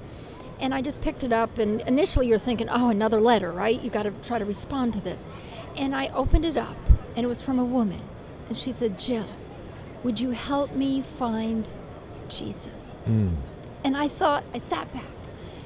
And 0.59 0.73
i 0.73 0.81
just 0.81 1.01
picked 1.01 1.23
it 1.23 1.31
up 1.33 1.57
and 1.57 1.81
initially 1.81 2.27
you're 2.27 2.39
thinking 2.39 2.67
oh 2.69 2.89
another 2.89 3.19
letter 3.21 3.51
right? 3.51 3.79
You 3.81 3.89
got 3.89 4.03
to 4.03 4.11
try 4.23 4.39
to 4.39 4.45
respond 4.45 4.93
to 4.93 5.01
this. 5.01 5.25
And 5.77 5.95
i 5.95 6.07
opened 6.13 6.45
it 6.45 6.57
up 6.57 6.77
and 7.15 7.23
it 7.25 7.27
was 7.27 7.41
from 7.41 7.59
a 7.59 7.65
woman. 7.65 8.01
And 8.47 8.57
she 8.57 8.73
said 8.73 8.97
jill 8.97 9.27
would 10.03 10.19
you 10.19 10.31
help 10.31 10.75
me 10.75 11.01
find 11.17 11.71
jesus? 12.27 12.95
Mm. 13.07 13.35
And 13.83 13.97
I 13.97 14.07
thought, 14.07 14.43
I 14.53 14.59
sat 14.59 14.91
back 14.93 15.03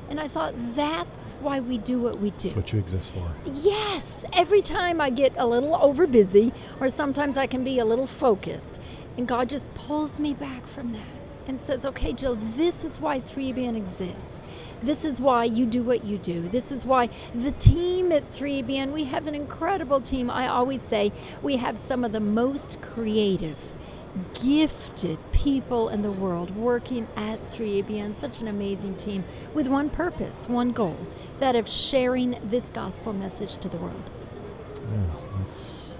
and 0.09 0.19
I 0.19 0.27
thought, 0.27 0.53
that's 0.75 1.33
why 1.41 1.59
we 1.59 1.77
do 1.79 1.99
what 1.99 2.19
we 2.19 2.31
do. 2.31 2.49
That's 2.49 2.55
what 2.55 2.73
you 2.73 2.79
exist 2.79 3.11
for. 3.11 3.31
Yes, 3.45 4.23
every 4.33 4.61
time 4.61 5.01
I 5.01 5.09
get 5.09 5.33
a 5.37 5.47
little 5.47 5.75
over 5.75 6.05
busy, 6.05 6.53
or 6.79 6.89
sometimes 6.89 7.37
I 7.37 7.47
can 7.47 7.63
be 7.63 7.79
a 7.79 7.85
little 7.85 8.07
focused, 8.07 8.79
and 9.17 9.27
God 9.27 9.49
just 9.49 9.73
pulls 9.73 10.19
me 10.19 10.33
back 10.33 10.67
from 10.67 10.93
that 10.93 11.01
and 11.47 11.59
says, 11.59 11.85
okay, 11.85 12.13
Jill, 12.13 12.35
this 12.55 12.83
is 12.83 12.99
why 12.99 13.21
3BN 13.21 13.75
exists. 13.75 14.39
This 14.83 15.05
is 15.05 15.21
why 15.21 15.45
you 15.45 15.65
do 15.65 15.81
what 15.83 16.03
you 16.03 16.17
do. 16.17 16.47
This 16.49 16.71
is 16.71 16.85
why 16.85 17.09
the 17.33 17.51
team 17.53 18.11
at 18.11 18.29
3BN, 18.31 18.91
we 18.91 19.05
have 19.05 19.25
an 19.25 19.33
incredible 19.33 20.01
team. 20.01 20.29
I 20.29 20.47
always 20.47 20.81
say 20.81 21.11
we 21.41 21.55
have 21.57 21.79
some 21.79 22.03
of 22.03 22.11
the 22.11 22.19
most 22.19 22.79
creative, 22.81 23.57
gifted 24.33 25.19
people 25.31 25.89
in 25.89 26.01
the 26.01 26.11
world 26.11 26.55
working 26.55 27.07
at 27.15 27.39
3ABN, 27.51 28.15
such 28.15 28.41
an 28.41 28.47
amazing 28.47 28.95
team 28.95 29.23
with 29.53 29.67
one 29.67 29.89
purpose, 29.89 30.47
one 30.47 30.71
goal, 30.71 30.97
that 31.39 31.55
of 31.55 31.67
sharing 31.67 32.37
this 32.43 32.69
gospel 32.69 33.13
message 33.13 33.57
to 33.57 33.69
the 33.69 33.77
world. 33.77 34.09
Yeah, 34.93 35.01
that's 35.37 35.93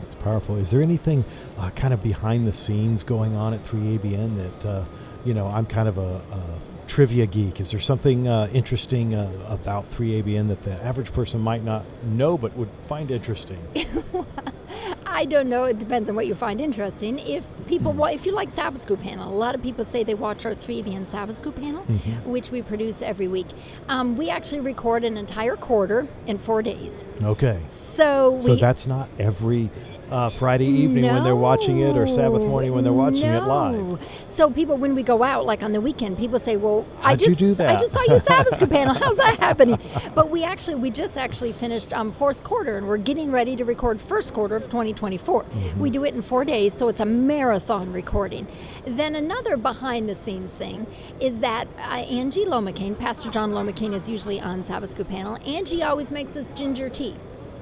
that's 0.00 0.14
powerful. 0.16 0.56
Is 0.56 0.70
there 0.70 0.82
anything 0.82 1.24
uh, 1.58 1.70
kind 1.70 1.94
of 1.94 2.02
behind 2.02 2.46
the 2.46 2.52
scenes 2.52 3.04
going 3.04 3.34
on 3.36 3.54
at 3.54 3.64
3ABN 3.64 4.36
that 4.38 4.66
uh, 4.66 4.84
you 5.24 5.34
know? 5.34 5.46
I'm 5.46 5.66
kind 5.66 5.88
of 5.88 5.98
a, 5.98 6.16
a 6.32 6.42
trivia 6.88 7.26
geek. 7.26 7.60
Is 7.60 7.70
there 7.70 7.80
something 7.80 8.28
uh, 8.28 8.48
interesting 8.52 9.14
uh, 9.14 9.30
about 9.48 9.90
3ABN 9.92 10.48
that 10.48 10.62
the 10.62 10.82
average 10.82 11.12
person 11.12 11.40
might 11.40 11.64
not 11.64 11.84
know 12.04 12.36
but 12.36 12.56
would 12.56 12.68
find 12.86 13.10
interesting? 13.10 13.60
I 15.12 15.24
don't 15.26 15.48
know. 15.48 15.64
It 15.64 15.78
depends 15.78 16.08
on 16.08 16.14
what 16.14 16.26
you 16.26 16.34
find 16.34 16.60
interesting. 16.60 17.18
If 17.18 17.44
people, 17.66 17.92
wa- 17.92 18.06
if 18.06 18.24
you 18.26 18.32
like 18.32 18.50
Sabbath 18.50 18.80
School 18.80 18.96
panel, 18.96 19.28
a 19.28 19.34
lot 19.34 19.54
of 19.54 19.62
people 19.62 19.84
say 19.84 20.02
they 20.04 20.14
watch 20.14 20.44
our 20.46 20.54
3ABN 20.54 21.06
Sabbath 21.06 21.36
School 21.36 21.52
panel, 21.52 21.82
which 22.24 22.50
we 22.50 22.62
produce 22.62 23.02
every 23.02 23.28
week. 23.28 23.46
Um, 23.88 24.16
we 24.16 24.30
actually 24.30 24.60
record 24.60 25.04
an 25.04 25.16
entire 25.16 25.56
quarter 25.56 26.08
in 26.26 26.38
four 26.38 26.62
days. 26.62 27.04
Okay, 27.22 27.60
So, 27.68 28.38
so 28.40 28.54
we, 28.54 28.60
that's 28.60 28.86
not 28.86 29.08
every 29.18 29.70
uh, 30.12 30.28
Friday 30.28 30.66
evening 30.66 31.06
when 31.06 31.24
they're 31.24 31.34
watching 31.34 31.80
it, 31.80 31.96
or 31.96 32.06
Sabbath 32.06 32.42
morning 32.42 32.74
when 32.74 32.84
they're 32.84 32.92
watching 32.92 33.30
it 33.30 33.44
live. 33.44 33.98
So 34.30 34.50
people, 34.50 34.76
when 34.76 34.94
we 34.94 35.02
go 35.02 35.22
out, 35.22 35.46
like 35.46 35.62
on 35.62 35.72
the 35.72 35.80
weekend, 35.80 36.18
people 36.18 36.38
say, 36.38 36.56
"Well, 36.56 36.86
I 37.00 37.10
How'd 37.10 37.22
you 37.22 37.34
just, 37.34 37.60
I 37.60 37.76
just 37.76 37.94
saw 37.94 38.02
your 38.02 38.20
Sabbath 38.20 38.54
school 38.56 38.68
panel. 38.68 38.94
How's 38.94 39.16
that 39.16 39.38
happening?" 39.38 39.78
But 40.14 40.30
we 40.30 40.44
actually, 40.44 40.76
we 40.76 40.90
just 40.90 41.16
actually 41.16 41.52
finished 41.52 41.92
um, 41.94 42.12
fourth 42.12 42.42
quarter, 42.44 42.76
and 42.76 42.86
we're 42.86 42.98
getting 42.98 43.32
ready 43.32 43.56
to 43.56 43.64
record 43.64 44.00
first 44.00 44.34
quarter 44.34 44.54
of 44.54 44.64
2024. 44.64 45.42
Mm-hmm. 45.42 45.80
We 45.80 45.90
do 45.90 46.04
it 46.04 46.14
in 46.14 46.22
four 46.22 46.44
days, 46.44 46.74
so 46.74 46.88
it's 46.88 47.00
a 47.00 47.06
marathon 47.06 47.92
recording. 47.92 48.46
Then 48.86 49.16
another 49.16 49.56
behind-the-scenes 49.56 50.50
thing 50.52 50.86
is 51.20 51.38
that 51.40 51.68
uh, 51.78 51.96
Angie 51.96 52.44
Lomacang, 52.44 52.98
Pastor 52.98 53.30
John 53.30 53.52
Lomacang, 53.52 53.94
is 53.94 54.08
usually 54.08 54.40
on 54.40 54.62
Sabbath 54.62 54.90
school 54.90 55.04
panel. 55.04 55.38
Angie 55.46 55.82
always 55.82 56.10
makes 56.10 56.36
us 56.36 56.50
ginger 56.50 56.88
tea. 56.88 57.16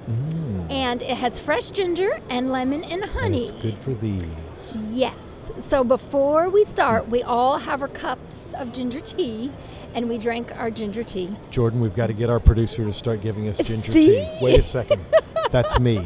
Mm, 0.08 0.49
And 0.70 1.02
it 1.02 1.16
has 1.16 1.38
fresh 1.40 1.70
ginger 1.70 2.20
and 2.30 2.50
lemon 2.50 2.84
and 2.84 3.02
and 3.02 3.10
honey. 3.10 3.42
it's 3.44 3.52
good 3.52 3.76
for 3.78 3.92
these. 3.94 4.78
Yes. 4.90 5.50
So 5.58 5.82
before 5.82 6.48
we 6.50 6.64
start, 6.64 7.08
we 7.08 7.22
all 7.22 7.58
have 7.58 7.82
our 7.82 7.88
cups 7.88 8.52
of 8.54 8.72
ginger 8.72 9.00
tea 9.00 9.50
and 9.94 10.08
we 10.08 10.16
drank 10.18 10.54
our 10.56 10.70
ginger 10.70 11.02
tea. 11.02 11.34
Jordan, 11.50 11.80
we've 11.80 11.94
got 11.96 12.06
to 12.06 12.12
get 12.12 12.30
our 12.30 12.38
producer 12.38 12.84
to 12.84 12.92
start 12.92 13.20
giving 13.20 13.48
us 13.48 13.56
ginger 13.58 13.90
See? 13.90 14.06
tea. 14.06 14.38
Wait 14.40 14.58
a 14.58 14.62
second. 14.62 15.04
That's 15.50 15.78
me. 15.80 16.04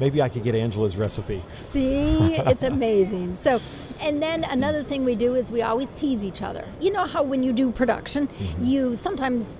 maybe 0.00 0.20
I 0.20 0.28
could 0.28 0.42
get 0.42 0.54
Angela's 0.56 0.96
recipe. 0.96 1.42
See, 1.50 2.34
it's 2.34 2.64
amazing. 2.64 3.36
So, 3.36 3.60
and 4.00 4.20
then 4.20 4.42
another 4.44 4.82
thing 4.82 5.04
we 5.04 5.14
do 5.14 5.36
is 5.36 5.52
we 5.52 5.62
always 5.62 5.92
tease 5.92 6.24
each 6.24 6.42
other. 6.42 6.66
You 6.80 6.90
know 6.90 7.04
how 7.04 7.22
when 7.22 7.42
you 7.44 7.52
do 7.52 7.70
production, 7.70 8.26
Mm-hmm. 8.26 8.64
you 8.64 8.94
sometimes 8.96 9.54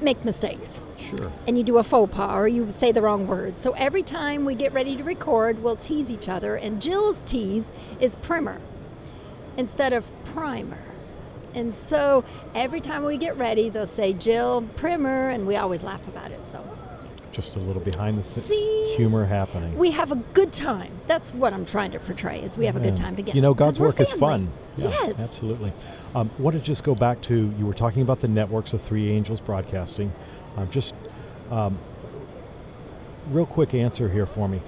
make 0.00 0.24
mistakes 0.24 0.80
Sure. 0.98 1.32
and 1.46 1.56
you 1.58 1.64
do 1.64 1.78
a 1.78 1.82
faux 1.84 2.12
pas 2.14 2.34
or 2.34 2.48
you 2.48 2.70
say 2.70 2.92
the 2.92 3.02
wrong 3.02 3.26
word. 3.26 3.58
So 3.58 3.72
every 3.72 4.02
time 4.02 4.44
we 4.44 4.54
get 4.54 4.72
ready 4.72 4.96
to 4.96 5.02
record, 5.04 5.62
we'll 5.62 5.76
tease 5.76 6.10
each 6.10 6.28
other. 6.28 6.54
And 6.56 6.80
Jill's 6.82 7.22
tease 7.22 7.72
is 8.00 8.16
primer 8.16 8.60
instead 9.56 9.92
of 9.92 10.04
primer. 10.24 10.78
And 11.54 11.74
so 11.74 12.24
every 12.54 12.80
time 12.80 13.04
we 13.04 13.16
get 13.16 13.36
ready, 13.36 13.70
they'll 13.70 13.86
say 13.86 14.12
Jill 14.12 14.62
primer, 14.76 15.28
and 15.30 15.46
we 15.46 15.56
always 15.56 15.82
laugh 15.82 16.06
about 16.06 16.30
it. 16.30 16.40
So 16.52 16.62
Just 17.38 17.54
a 17.54 17.60
little 17.60 17.80
behind 17.80 18.18
the 18.18 18.24
See? 18.24 18.40
scenes 18.40 18.96
humor 18.96 19.24
happening. 19.24 19.78
we 19.78 19.92
have 19.92 20.10
a 20.10 20.16
good 20.34 20.52
time. 20.52 20.90
That's 21.06 21.32
what 21.32 21.52
I'm 21.52 21.64
trying 21.64 21.92
to 21.92 22.00
portray. 22.00 22.42
Is 22.42 22.58
we 22.58 22.66
have 22.66 22.74
a 22.74 22.80
good 22.80 22.98
Yeah. 22.98 23.04
time 23.04 23.14
together. 23.14 23.36
You 23.36 23.42
know, 23.42 23.54
God's 23.54 23.78
work 23.78 24.00
is 24.00 24.12
fun. 24.12 24.50
Yeah, 24.76 24.88
yes. 24.88 25.20
absolutely. 25.20 25.72
Um, 26.16 26.32
want 26.40 26.56
to 26.56 26.60
just 26.62 26.82
go 26.82 26.96
back 26.96 27.20
to 27.22 27.54
you 27.56 27.64
were 27.64 27.74
talking 27.74 28.02
about 28.02 28.18
the 28.20 28.26
networks 28.26 28.72
of 28.72 28.82
Three 28.82 29.12
Angels 29.12 29.38
Broadcasting. 29.38 30.10
Um, 30.56 30.68
just 30.68 30.94
um, 31.52 31.78
real 33.30 33.46
quick 33.46 33.72
answer 33.72 34.08
here 34.08 34.26
for 34.26 34.48
me. 34.48 34.60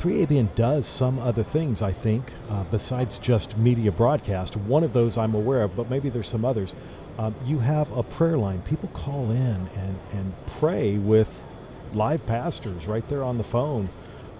3ABN 0.00 0.52
does 0.56 0.88
some 0.88 1.20
other 1.20 1.44
things, 1.44 1.82
I 1.82 1.92
think, 1.92 2.32
uh, 2.50 2.64
besides 2.64 3.20
just 3.20 3.56
media 3.56 3.92
broadcast. 3.92 4.56
One 4.56 4.82
of 4.82 4.92
those 4.92 5.16
I'm 5.16 5.34
aware 5.36 5.62
of, 5.62 5.76
but 5.76 5.88
maybe 5.88 6.08
there's 6.08 6.28
some 6.28 6.44
others. 6.44 6.74
Um, 7.16 7.36
you 7.46 7.60
have 7.60 7.96
a 7.96 8.02
prayer 8.02 8.36
line. 8.36 8.60
People 8.62 8.88
call 8.92 9.30
in 9.30 9.68
and, 9.76 9.98
and 10.12 10.32
pray 10.58 10.98
with 10.98 11.44
live 11.94 12.24
pastors 12.26 12.86
right 12.86 13.06
there 13.08 13.22
on 13.22 13.38
the 13.38 13.44
phone 13.44 13.88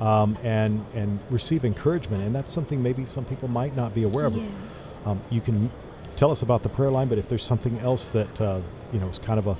um, 0.00 0.36
and, 0.42 0.84
and 0.94 1.18
receive 1.30 1.64
encouragement. 1.64 2.22
And 2.22 2.34
that's 2.34 2.52
something 2.52 2.82
maybe 2.82 3.04
some 3.04 3.24
people 3.24 3.48
might 3.48 3.74
not 3.76 3.94
be 3.94 4.04
aware 4.04 4.26
of. 4.26 4.36
Yes. 4.36 4.96
Um, 5.04 5.20
you 5.30 5.40
can 5.40 5.70
tell 6.16 6.30
us 6.30 6.42
about 6.42 6.62
the 6.62 6.68
prayer 6.68 6.90
line, 6.90 7.08
but 7.08 7.18
if 7.18 7.28
there's 7.28 7.44
something 7.44 7.78
else 7.80 8.08
that 8.10 8.40
uh, 8.40 8.60
you 8.92 9.00
know 9.00 9.08
is 9.08 9.18
kind 9.18 9.38
of 9.38 9.46
a, 9.46 9.56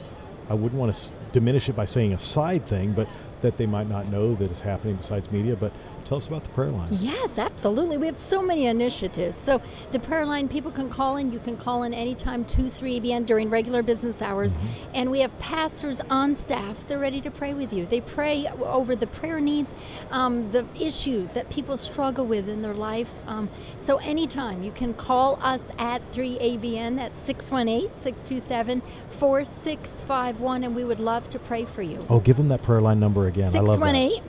I 0.49 0.55
wouldn't 0.55 0.79
want 0.79 0.93
to 0.93 0.99
s- 0.99 1.13
diminish 1.33 1.69
it 1.69 1.77
by 1.77 1.85
saying 1.85 2.13
a 2.13 2.19
side 2.19 2.67
thing, 2.67 2.93
but 2.93 3.09
that 3.43 3.57
they 3.57 3.67
might 3.67 3.89
not 3.89 4.09
know 4.09 4.35
that 4.37 4.51
is 4.51 4.61
happening 4.61 4.97
besides 4.97 5.31
media. 5.31 5.57
But 5.57 5.73
tell 6.05 6.19
us 6.19 6.27
about 6.27 6.43
the 6.43 6.51
prayer 6.51 6.71
line. 6.71 6.89
Yes, 6.91 7.39
absolutely. 7.39 7.97
We 7.97 8.07
have 8.07 8.17
so 8.17 8.43
many 8.43 8.67
initiatives. 8.67 9.37
So 9.37 9.61
the 9.93 10.01
prayer 10.01 10.25
line, 10.25 10.49
people 10.49 10.71
can 10.71 10.89
call 10.89 11.17
in. 11.17 11.33
You 11.33 11.39
can 11.39 11.57
call 11.57 11.83
in 11.83 11.95
anytime, 11.95 12.45
2, 12.45 12.71
3 12.71 13.01
ABN 13.01 13.27
during 13.27 13.51
regular 13.51 13.83
business 13.83 14.23
hours. 14.23 14.57
And 14.95 15.11
we 15.11 15.21
have 15.21 15.37
pastors 15.39 16.01
on 16.11 16.35
staff. 16.35 16.87
They're 16.89 16.99
ready 16.99 17.21
to 17.21 17.31
pray 17.31 17.55
with 17.55 17.73
you. 17.73 17.87
They 17.87 18.01
pray 18.01 18.47
over 18.61 18.97
the 18.97 19.07
prayer 19.07 19.41
needs, 19.41 19.75
um, 20.11 20.51
the 20.53 20.67
issues 20.81 21.31
that 21.33 21.49
people 21.51 21.77
struggle 21.77 22.27
with 22.27 22.49
in 22.49 22.63
their 22.63 22.75
life. 22.75 23.11
Um, 23.27 23.49
so 23.79 23.99
anytime, 23.99 24.63
you 24.63 24.73
can 24.73 24.95
call 24.95 25.39
us 25.43 25.71
at 25.79 26.03
3 26.13 26.39
ABN. 26.39 26.99
at 26.99 27.17
618 27.17 27.91
627 27.97 28.83
4651. 29.11 30.65
And 30.65 30.75
we 30.75 30.85
would 30.85 31.01
love 31.01 31.29
to 31.31 31.39
pray 31.39 31.65
for 31.65 31.83
you. 31.83 32.05
Oh, 32.09 32.21
give 32.21 32.37
them 32.37 32.49
that 32.49 32.63
prayer 32.63 32.81
line 32.81 32.99
number 32.99 33.28
again. 33.29 33.55
I 33.55 33.61
love 33.61 33.79
that. 33.81 33.95
618 33.95 34.23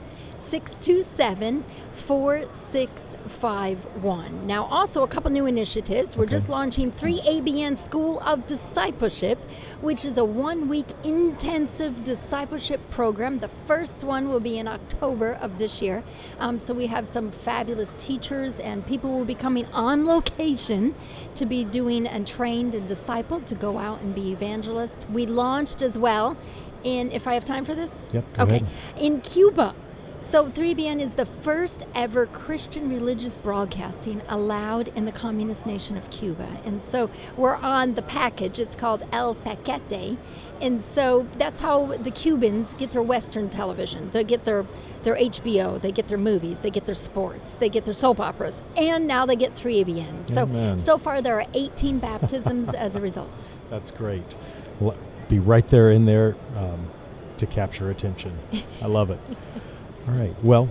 627 0.48 1.64
4651. 1.92 4.46
Now, 4.46 4.64
also 4.64 5.02
a 5.04 5.08
couple 5.08 5.30
new 5.30 5.46
initiatives. 5.46 6.16
We're 6.16 6.24
Okay. 6.24 6.30
just 6.32 6.48
launching 6.48 6.90
3ABN 6.90 7.76
School 7.76 8.18
of 8.20 8.46
Discipleship, 8.46 9.38
which 9.80 10.04
is 10.04 10.18
a 10.18 10.24
one 10.24 10.66
week 10.68 10.86
intensive 11.04 12.02
discipleship 12.02 12.80
program. 12.90 13.38
The 13.38 13.50
first 13.66 14.02
one 14.02 14.28
will 14.28 14.40
be 14.40 14.58
in 14.58 14.66
October 14.66 15.38
of 15.40 15.58
this 15.58 15.80
year. 15.80 16.02
Um, 16.40 16.58
so, 16.58 16.74
we 16.74 16.86
have 16.86 17.06
some 17.06 17.30
fabulous 17.30 17.94
teachers, 17.96 18.58
and 18.58 18.84
people 18.86 19.10
will 19.16 19.24
be 19.24 19.34
coming 19.36 19.66
on 19.72 20.04
location 20.04 20.94
to 21.36 21.46
be 21.46 21.64
doing 21.64 22.06
and 22.08 22.26
trained 22.26 22.74
and 22.74 22.88
discipled 22.88 23.44
to 23.46 23.54
go 23.54 23.78
out 23.78 24.00
and 24.00 24.12
be 24.14 24.32
evangelists. 24.32 25.06
We 25.12 25.26
launched 25.26 25.80
as 25.82 25.96
well 25.98 26.36
in, 26.84 27.10
if 27.12 27.26
I 27.26 27.34
have 27.34 27.44
time 27.44 27.64
for 27.64 27.74
this? 27.74 28.10
Yep, 28.12 28.24
okay. 28.38 28.56
ahead. 28.56 28.66
In 28.98 29.20
Cuba. 29.20 29.74
So 30.20 30.48
3BN 30.48 31.00
is 31.00 31.14
the 31.14 31.26
first 31.26 31.84
ever 31.94 32.26
Christian 32.26 32.88
religious 32.88 33.36
broadcasting 33.36 34.22
allowed 34.28 34.88
in 34.88 35.04
the 35.04 35.10
communist 35.10 35.66
nation 35.66 35.96
of 35.96 36.08
Cuba. 36.10 36.46
And 36.64 36.80
so 36.80 37.10
we're 37.36 37.56
on 37.56 37.94
the 37.94 38.02
package. 38.02 38.60
It's 38.60 38.76
called 38.76 39.04
El 39.10 39.34
Paquete. 39.34 40.16
And 40.60 40.84
so 40.84 41.26
that's 41.38 41.58
how 41.58 41.86
the 41.86 42.10
Cubans 42.10 42.74
get 42.74 42.92
their 42.92 43.02
Western 43.02 43.48
television. 43.48 44.10
They 44.12 44.22
get 44.22 44.44
their, 44.44 44.66
their 45.02 45.16
HBO, 45.16 45.80
they 45.80 45.90
get 45.90 46.06
their 46.08 46.18
movies, 46.18 46.60
they 46.60 46.70
get 46.70 46.86
their 46.86 46.94
sports, 46.94 47.54
they 47.54 47.70
get 47.70 47.84
their 47.86 47.94
soap 47.94 48.20
operas, 48.20 48.60
and 48.76 49.06
now 49.06 49.24
they 49.24 49.36
get 49.36 49.56
3ABN. 49.56 50.28
So, 50.28 50.42
Amen. 50.42 50.78
so 50.78 50.98
far 50.98 51.22
there 51.22 51.40
are 51.40 51.46
18 51.54 51.98
baptisms 51.98 52.68
as 52.74 52.94
a 52.94 53.00
result. 53.00 53.30
That's 53.70 53.90
great. 53.90 54.36
L- 54.82 54.94
Be 55.30 55.38
right 55.38 55.66
there 55.68 55.92
in 55.92 56.04
there 56.04 56.36
um, 56.56 56.90
to 57.38 57.46
capture 57.46 57.90
attention. 57.90 58.36
I 58.82 58.86
love 58.86 59.10
it. 59.10 59.20
All 60.08 60.14
right. 60.14 60.34
Well, 60.42 60.68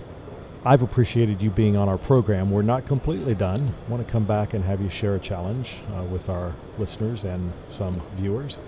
I've 0.64 0.82
appreciated 0.82 1.40
you 1.40 1.48
being 1.48 1.78
on 1.78 1.88
our 1.88 1.96
program. 1.96 2.50
We're 2.50 2.60
not 2.60 2.84
completely 2.84 3.34
done. 3.34 3.74
I 3.86 3.90
want 3.90 4.06
to 4.06 4.12
come 4.12 4.24
back 4.24 4.52
and 4.52 4.62
have 4.64 4.82
you 4.82 4.90
share 4.90 5.14
a 5.14 5.18
challenge 5.18 5.78
uh, 5.96 6.02
with 6.02 6.28
our 6.28 6.52
listeners 6.76 7.24
and 7.24 7.54
some 7.68 8.02
viewers, 8.16 8.60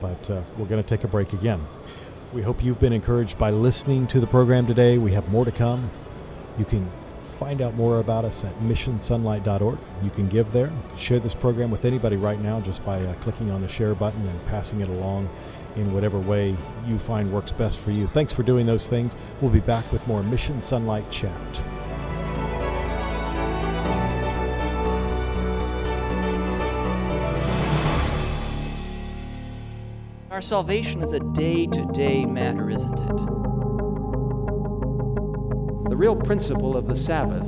but 0.00 0.28
uh, 0.28 0.42
we're 0.58 0.66
going 0.66 0.82
to 0.82 0.88
take 0.88 1.04
a 1.04 1.08
break 1.08 1.32
again. 1.32 1.64
We 2.32 2.42
hope 2.42 2.64
you've 2.64 2.80
been 2.80 2.92
encouraged 2.92 3.38
by 3.38 3.50
listening 3.50 4.08
to 4.08 4.18
the 4.18 4.26
program 4.26 4.66
today. 4.66 4.98
We 4.98 5.12
have 5.12 5.28
more 5.28 5.44
to 5.44 5.52
come. 5.52 5.88
You 6.58 6.64
can 6.64 6.90
find 7.36 7.60
out 7.60 7.74
more 7.74 8.00
about 8.00 8.24
us 8.24 8.44
at 8.44 8.58
missionsonlight.org. 8.60 9.78
You 10.02 10.10
can 10.10 10.28
give 10.28 10.50
there. 10.52 10.72
Share 10.96 11.20
this 11.20 11.34
program 11.34 11.70
with 11.70 11.84
anybody 11.84 12.16
right 12.16 12.40
now 12.40 12.60
just 12.60 12.84
by 12.84 13.00
uh, 13.00 13.14
clicking 13.16 13.50
on 13.50 13.60
the 13.60 13.68
share 13.68 13.94
button 13.94 14.26
and 14.26 14.46
passing 14.46 14.80
it 14.80 14.88
along 14.88 15.28
in 15.76 15.92
whatever 15.92 16.18
way 16.18 16.56
you 16.86 16.98
find 16.98 17.30
works 17.32 17.52
best 17.52 17.78
for 17.78 17.90
you. 17.90 18.06
Thanks 18.06 18.32
for 18.32 18.42
doing 18.42 18.66
those 18.66 18.86
things. 18.86 19.16
We'll 19.40 19.50
be 19.50 19.60
back 19.60 19.90
with 19.92 20.06
more 20.06 20.22
Mission 20.22 20.60
SONlight 20.60 21.10
Chat. 21.10 21.32
Our 30.30 30.40
salvation 30.42 31.02
is 31.02 31.12
a 31.12 31.20
day 31.20 31.66
to 31.66 31.86
day 31.92 32.26
matter, 32.26 32.68
isn't 32.68 33.00
it? 33.00 33.45
The 35.96 36.00
real 36.00 36.16
principle 36.16 36.76
of 36.76 36.86
the 36.86 36.94
Sabbath 36.94 37.46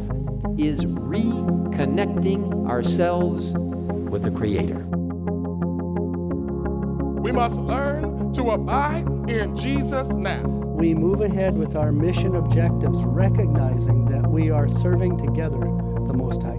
is 0.58 0.86
reconnecting 0.86 2.66
ourselves 2.66 3.52
with 3.52 4.22
the 4.22 4.30
Creator. 4.30 4.86
We 7.20 7.30
must 7.30 7.56
learn 7.56 8.32
to 8.32 8.52
abide 8.52 9.06
in 9.28 9.54
Jesus 9.54 10.08
now. 10.08 10.46
We 10.46 10.94
move 10.94 11.20
ahead 11.20 11.58
with 11.58 11.76
our 11.76 11.92
mission 11.92 12.36
objectives, 12.36 12.96
recognizing 13.04 14.06
that 14.06 14.26
we 14.26 14.48
are 14.50 14.70
serving 14.70 15.18
together 15.18 15.60
the 15.60 16.14
Most 16.14 16.42
High 16.42 16.57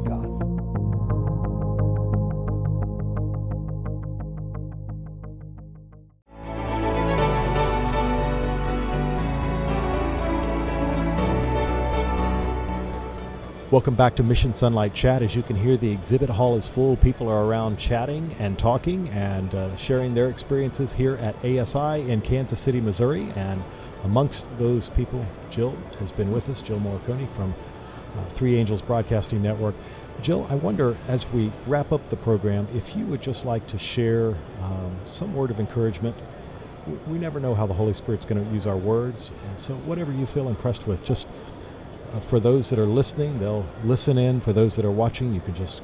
Welcome 13.71 13.93
back 13.93 14.15
to 14.15 14.23
Mission 14.23 14.51
SONlight 14.51 14.95
Chat. 14.95 15.21
As 15.21 15.35
you 15.35 15.43
can 15.43 15.55
hear, 15.55 15.77
the 15.77 15.91
exhibit 15.91 16.27
hall 16.27 16.57
is 16.57 16.67
full. 16.67 16.97
People 16.97 17.29
are 17.29 17.45
around 17.45 17.77
chatting 17.77 18.35
and 18.39 18.57
talking 18.57 19.07
and 19.09 19.53
uh, 19.53 19.75
sharing 19.75 20.15
their 20.15 20.27
experiences 20.27 20.91
here 20.91 21.17
at 21.17 21.35
ASI 21.45 22.09
in 22.09 22.21
Kansas 22.21 22.59
City, 22.59 22.81
Missouri. 22.81 23.31
And 23.35 23.61
amongst 24.03 24.49
those 24.57 24.89
people, 24.89 25.23
Jill 25.51 25.77
has 25.99 26.11
been 26.11 26.31
with 26.31 26.49
us, 26.49 26.63
Jill 26.63 26.79
Morikone 26.79 27.29
from 27.29 27.53
uh, 28.17 28.25
Three 28.33 28.55
Angels 28.55 28.81
Broadcasting 28.81 29.43
Network. 29.43 29.75
Jill, 30.23 30.47
I 30.49 30.55
wonder 30.55 30.97
as 31.07 31.27
we 31.27 31.51
wrap 31.67 31.91
up 31.91 32.09
the 32.09 32.17
program 32.17 32.67
if 32.73 32.95
you 32.95 33.05
would 33.05 33.21
just 33.21 33.45
like 33.45 33.67
to 33.67 33.77
share 33.77 34.33
um, 34.63 34.97
some 35.05 35.35
word 35.35 35.51
of 35.51 35.59
encouragement. 35.59 36.15
We 37.07 37.19
never 37.19 37.39
know 37.39 37.53
how 37.53 37.67
the 37.67 37.75
Holy 37.75 37.93
Spirit's 37.93 38.25
going 38.25 38.43
to 38.43 38.51
use 38.51 38.65
our 38.65 38.77
words, 38.77 39.31
and 39.47 39.59
so 39.59 39.75
whatever 39.75 40.11
you 40.11 40.25
feel 40.25 40.49
impressed 40.49 40.87
with, 40.87 41.05
just 41.05 41.27
uh, 42.13 42.19
for 42.19 42.39
those 42.39 42.69
that 42.69 42.79
are 42.79 42.85
listening, 42.85 43.39
they'll 43.39 43.65
listen 43.83 44.17
in. 44.17 44.39
For 44.39 44.53
those 44.53 44.75
that 44.75 44.85
are 44.85 44.91
watching, 44.91 45.33
you 45.33 45.41
can 45.41 45.55
just 45.55 45.81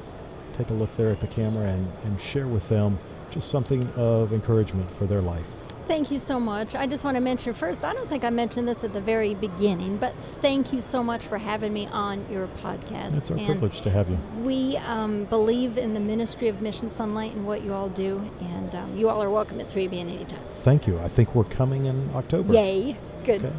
take 0.52 0.70
a 0.70 0.74
look 0.74 0.94
there 0.96 1.10
at 1.10 1.20
the 1.20 1.26
camera 1.26 1.66
and, 1.66 1.90
and 2.04 2.20
share 2.20 2.46
with 2.46 2.68
them 2.68 2.98
just 3.30 3.50
something 3.50 3.88
of 3.96 4.32
encouragement 4.32 4.90
for 4.92 5.06
their 5.06 5.20
life. 5.20 5.48
Thank 5.86 6.10
you 6.10 6.18
so 6.18 6.40
much. 6.40 6.74
I 6.74 6.86
just 6.88 7.04
want 7.04 7.14
to 7.14 7.20
mention 7.20 7.54
first, 7.54 7.84
I 7.84 7.92
don't 7.92 8.08
think 8.08 8.24
I 8.24 8.30
mentioned 8.30 8.66
this 8.66 8.82
at 8.82 8.92
the 8.92 9.00
very 9.00 9.34
beginning, 9.34 9.98
but 9.98 10.14
thank 10.40 10.72
you 10.72 10.82
so 10.82 11.00
much 11.00 11.26
for 11.26 11.38
having 11.38 11.72
me 11.72 11.86
on 11.92 12.26
your 12.28 12.48
podcast. 12.60 13.16
It's 13.16 13.30
our 13.30 13.36
And 13.36 13.46
privilege 13.46 13.82
to 13.82 13.90
have 13.90 14.10
you. 14.10 14.18
We 14.42 14.78
um, 14.78 15.26
believe 15.26 15.78
in 15.78 15.94
the 15.94 16.00
ministry 16.00 16.48
of 16.48 16.60
Mission 16.60 16.90
SONlight 16.90 17.34
and 17.34 17.46
what 17.46 17.62
you 17.62 17.72
all 17.72 17.88
do, 17.88 18.28
and 18.40 18.74
um, 18.74 18.96
you 18.96 19.08
all 19.08 19.22
are 19.22 19.30
welcome 19.30 19.60
at 19.60 19.68
3BN 19.68 20.12
anytime. 20.12 20.42
Thank 20.62 20.88
you. 20.88 20.98
I 20.98 21.08
think 21.08 21.36
we're 21.36 21.44
coming 21.44 21.86
in 21.86 22.10
October. 22.14 22.52
Yay. 22.52 22.96
Good. 23.24 23.44
Okay. 23.44 23.54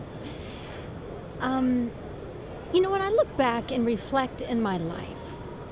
Um, 1.39 1.91
You 2.73 2.81
know, 2.81 2.91
when 2.91 3.01
I 3.01 3.09
look 3.09 3.37
back 3.37 3.71
and 3.71 3.85
reflect 3.85 4.41
in 4.41 4.61
my 4.61 4.77
life, 4.77 5.07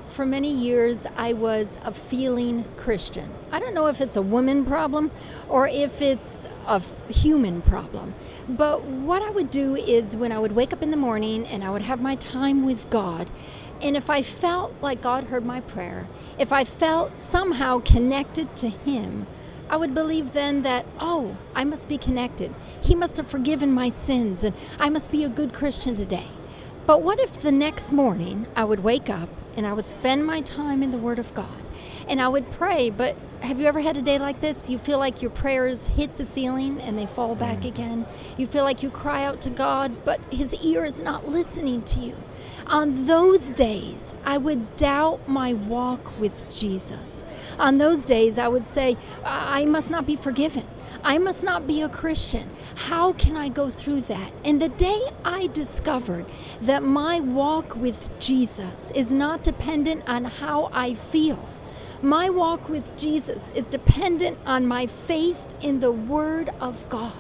for 0.08 0.26
many 0.26 0.50
years 0.50 1.06
I 1.18 1.34
was 1.34 1.76
a 1.84 1.94
feeling 1.94 2.64
Christian. 2.78 3.30
I 3.52 3.60
don't 3.60 3.74
know 3.74 3.88
if 3.88 4.00
it's 4.00 4.16
a 4.16 4.22
woman 4.22 4.64
problem 4.64 5.12
or 5.50 5.68
if 5.68 6.02
it's 6.02 6.48
a 6.66 6.82
human 7.10 7.62
problem. 7.62 8.16
But 8.48 8.86
what 8.86 9.22
I 9.22 9.30
would 9.30 9.52
do 9.52 9.76
is 9.76 10.16
when 10.16 10.32
I 10.32 10.40
would 10.40 10.54
wake 10.54 10.72
up 10.72 10.82
in 10.82 10.90
the 10.90 10.98
morning 10.98 11.46
and 11.48 11.66
I 11.66 11.70
would 11.70 11.82
have 11.82 12.00
my 12.00 12.16
time 12.16 12.66
with 12.66 12.90
God, 12.90 13.30
and 13.82 13.98
if 13.98 14.10
I 14.10 14.22
felt 14.22 14.74
like 14.82 15.02
God 15.02 15.26
heard 15.26 15.46
my 15.46 15.60
prayer, 15.60 16.08
if 16.40 16.54
I 16.54 16.64
felt 16.64 17.20
somehow 17.20 17.80
connected 17.80 18.56
to 18.56 18.70
Him, 18.70 19.28
I 19.70 19.76
would 19.76 19.94
believe 19.94 20.32
then 20.32 20.62
that, 20.62 20.86
oh, 21.02 21.36
I 21.54 21.66
must 21.66 21.90
be 21.90 21.98
connected. 21.98 22.56
He 22.82 22.96
must 22.96 23.18
have 23.18 23.28
forgiven 23.28 23.74
my 23.74 23.90
sins, 23.90 24.46
and 24.46 24.56
I 24.80 24.90
must 24.90 25.12
be 25.12 25.26
a 25.26 25.30
good 25.30 25.54
Christian 25.54 25.94
today. 25.94 26.28
But 26.86 27.02
what 27.02 27.20
if 27.20 27.42
the 27.42 27.52
next 27.52 27.92
morning 27.92 28.46
I 28.56 28.64
would 28.64 28.84
wake 28.84 29.10
up 29.10 29.30
and 29.58 29.66
I 29.66 29.74
would 29.74 29.88
spend 29.88 30.24
my 30.24 30.42
time 30.42 30.84
in 30.84 30.92
the 30.92 31.00
Word 31.00 31.18
of 31.18 31.34
God 31.34 31.64
and 32.08 32.22
I 32.22 32.28
would 32.28 32.52
pray? 32.52 32.92
But 32.92 33.16
have 33.42 33.60
you 33.60 33.66
ever 33.66 33.80
had 33.80 33.98
a 33.98 34.04
day 34.04 34.20
like 34.20 34.40
this? 34.40 34.70
You 34.70 34.78
feel 34.78 35.00
like 35.00 35.20
your 35.20 35.32
prayers 35.32 35.88
hit 35.88 36.16
the 36.18 36.28
ceiling 36.28 36.80
and 36.82 36.98
they 36.98 37.08
fall 37.08 37.34
back 37.34 37.62
mm. 37.62 37.70
again. 37.70 38.06
You 38.38 38.46
feel 38.46 38.64
like 38.64 38.84
you 38.84 38.92
cry 38.92 39.26
out 39.26 39.42
to 39.42 39.50
God, 39.50 40.06
but 40.06 40.20
His 40.32 40.54
ear 40.64 40.86
is 40.86 41.02
not 41.02 41.28
listening 41.28 41.82
to 41.84 42.00
you. 42.00 42.16
On 42.68 43.06
those 43.06 43.50
days, 43.50 44.14
I 44.24 44.38
would 44.38 44.76
doubt 44.76 45.28
my 45.28 45.54
walk 45.54 46.20
with 46.20 46.56
Jesus. 46.56 47.24
On 47.58 47.80
those 47.80 48.06
days, 48.06 48.38
I 48.38 48.48
would 48.48 48.66
say, 48.66 48.96
I 49.24 49.66
must 49.66 49.90
not 49.90 50.06
be 50.06 50.16
forgiven. 50.16 50.68
I 51.06 51.20
must 51.20 51.44
not 51.44 51.68
be 51.68 51.84
a 51.84 51.90
Christian. 51.90 52.50
How 52.74 53.14
can 53.14 53.38
I 53.38 53.48
go 53.48 53.70
through 53.70 54.02
that? 54.02 54.34
And 54.44 54.60
the 54.60 54.70
day 54.70 55.00
I 55.24 55.46
discovered 55.54 56.26
that 56.62 56.82
my 56.82 57.20
walk 57.20 57.76
with 57.76 58.10
Jesus 58.20 58.90
is 58.96 59.14
not 59.14 59.44
dependent 59.44 60.02
on 60.10 60.26
how 60.26 60.72
I 60.74 60.96
feel, 60.96 61.48
my 62.02 62.30
walk 62.32 62.70
with 62.70 62.98
Jesus 62.98 63.52
is 63.54 63.68
dependent 63.68 64.40
on 64.48 64.66
my 64.66 64.88
faith 64.88 65.46
in 65.62 65.80
the 65.80 65.92
Word 65.92 66.50
of 66.60 66.90
God. 66.90 67.14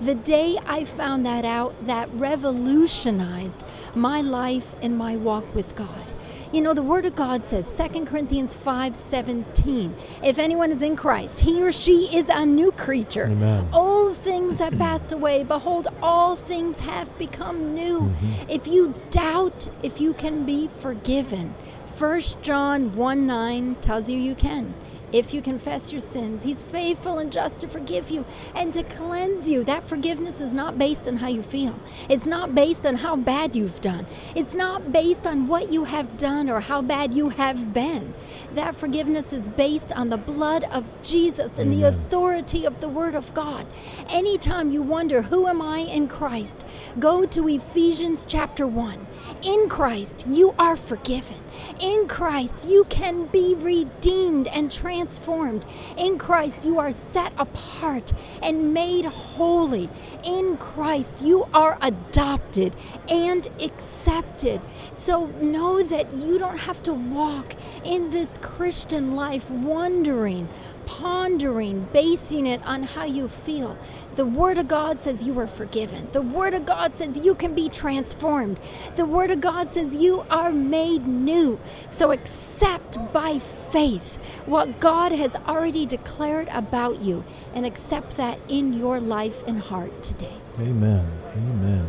The 0.00 0.14
day 0.14 0.58
I 0.66 0.86
found 0.86 1.26
that 1.26 1.44
out, 1.44 1.86
that 1.86 2.08
revolutionized 2.14 3.62
my 3.94 4.22
life 4.22 4.74
and 4.80 4.96
my 4.96 5.16
walk 5.16 5.54
with 5.54 5.76
God. 5.76 6.04
You 6.52 6.62
know, 6.62 6.72
the 6.72 6.82
Word 6.82 7.04
of 7.04 7.14
God 7.14 7.44
says, 7.44 7.68
2 7.76 8.06
Corinthians 8.06 8.54
5 8.54 8.96
17, 8.96 9.94
if 10.22 10.38
anyone 10.38 10.72
is 10.72 10.80
in 10.80 10.96
Christ, 10.96 11.40
he 11.40 11.62
or 11.62 11.72
she 11.72 12.08
is 12.16 12.30
a 12.30 12.46
new 12.46 12.72
creature. 12.72 13.24
Amen. 13.24 13.68
Old 13.72 14.16
things 14.18 14.58
have 14.58 14.72
passed 14.78 15.12
away. 15.12 15.44
Behold, 15.44 15.88
all 16.00 16.36
things 16.36 16.78
have 16.80 17.16
become 17.18 17.74
new. 17.74 18.00
Mm-hmm. 18.00 18.50
If 18.50 18.66
you 18.66 18.94
doubt 19.10 19.68
if 19.82 20.00
you 20.00 20.14
can 20.14 20.46
be 20.46 20.70
forgiven, 20.78 21.54
1 21.98 22.20
John 22.42 22.94
1 22.94 23.26
9 23.26 23.74
tells 23.82 24.08
you 24.08 24.18
you 24.18 24.34
can. 24.34 24.72
If 25.12 25.32
you 25.32 25.42
confess 25.42 25.92
your 25.92 26.00
sins, 26.00 26.42
He's 26.42 26.62
faithful 26.62 27.18
and 27.18 27.32
just 27.32 27.60
to 27.60 27.68
forgive 27.68 28.10
you 28.10 28.24
and 28.54 28.72
to 28.74 28.82
cleanse 28.82 29.48
you. 29.48 29.64
That 29.64 29.88
forgiveness 29.88 30.40
is 30.40 30.52
not 30.54 30.78
based 30.78 31.08
on 31.08 31.16
how 31.16 31.28
you 31.28 31.42
feel. 31.42 31.78
It's 32.08 32.26
not 32.26 32.54
based 32.54 32.84
on 32.84 32.96
how 32.96 33.16
bad 33.16 33.56
you've 33.56 33.80
done. 33.80 34.06
It's 34.34 34.54
not 34.54 34.92
based 34.92 35.26
on 35.26 35.46
what 35.46 35.72
you 35.72 35.84
have 35.84 36.16
done 36.16 36.50
or 36.50 36.60
how 36.60 36.82
bad 36.82 37.14
you 37.14 37.30
have 37.30 37.72
been. 37.72 38.14
That 38.54 38.74
forgiveness 38.74 39.32
is 39.32 39.48
based 39.48 39.92
on 39.92 40.10
the 40.10 40.18
blood 40.18 40.64
of 40.64 40.84
Jesus 41.02 41.58
and 41.58 41.72
the 41.72 41.88
authority 41.88 42.64
of 42.64 42.80
the 42.80 42.88
Word 42.88 43.14
of 43.14 43.32
God. 43.34 43.66
Anytime 44.08 44.70
you 44.70 44.82
wonder, 44.82 45.22
who 45.22 45.46
am 45.46 45.62
I 45.62 45.78
in 45.80 46.08
Christ? 46.08 46.64
Go 46.98 47.26
to 47.26 47.48
Ephesians 47.48 48.26
chapter 48.28 48.66
1. 48.66 49.06
In 49.42 49.68
Christ, 49.68 50.24
you 50.28 50.54
are 50.58 50.76
forgiven. 50.76 51.36
In 51.80 52.08
Christ, 52.08 52.66
you 52.68 52.84
can 52.84 53.26
be 53.26 53.54
redeemed 53.54 54.46
and 54.48 54.70
transformed. 54.70 55.64
In 55.96 56.18
Christ, 56.18 56.64
you 56.64 56.78
are 56.78 56.92
set 56.92 57.32
apart 57.38 58.12
and 58.42 58.74
made 58.74 59.04
holy. 59.04 59.88
In 60.24 60.56
Christ, 60.56 61.22
you 61.22 61.46
are 61.54 61.78
adopted 61.80 62.74
and 63.08 63.46
accepted. 63.60 64.60
So 64.98 65.26
know 65.40 65.82
that 65.82 66.12
you 66.12 66.38
don't 66.38 66.58
have 66.58 66.82
to 66.84 66.92
walk 66.92 67.54
in 67.84 68.10
this 68.10 68.38
Christian 68.42 69.14
life 69.14 69.50
wondering, 69.50 70.48
pondering, 70.88 71.86
basing 71.92 72.46
it 72.46 72.66
on 72.66 72.82
how 72.82 73.04
you 73.04 73.28
feel. 73.28 73.76
The 74.16 74.24
Word 74.24 74.56
of 74.56 74.68
God 74.68 74.98
says 74.98 75.22
you 75.22 75.38
are 75.38 75.46
forgiven. 75.46 76.08
The 76.12 76.22
Word 76.22 76.54
of 76.54 76.64
God 76.64 76.94
says 76.94 77.18
you 77.18 77.34
can 77.34 77.54
be 77.54 77.68
transformed. 77.68 78.58
The 78.96 79.04
Word 79.04 79.30
of 79.30 79.42
God 79.42 79.70
says 79.70 79.92
you 79.92 80.24
are 80.30 80.50
made 80.50 81.06
new. 81.06 81.60
So 81.90 82.10
accept 82.10 82.96
by 83.12 83.38
faith 83.38 84.16
what 84.46 84.80
God 84.80 85.12
has 85.12 85.36
already 85.36 85.84
declared 85.84 86.48
about 86.52 87.00
you 87.00 87.22
and 87.52 87.66
accept 87.66 88.16
that 88.16 88.38
in 88.48 88.72
your 88.72 88.98
life 88.98 89.42
and 89.46 89.60
heart 89.60 90.02
today. 90.02 90.38
Amen. 90.58 91.06
Amen. 91.34 91.86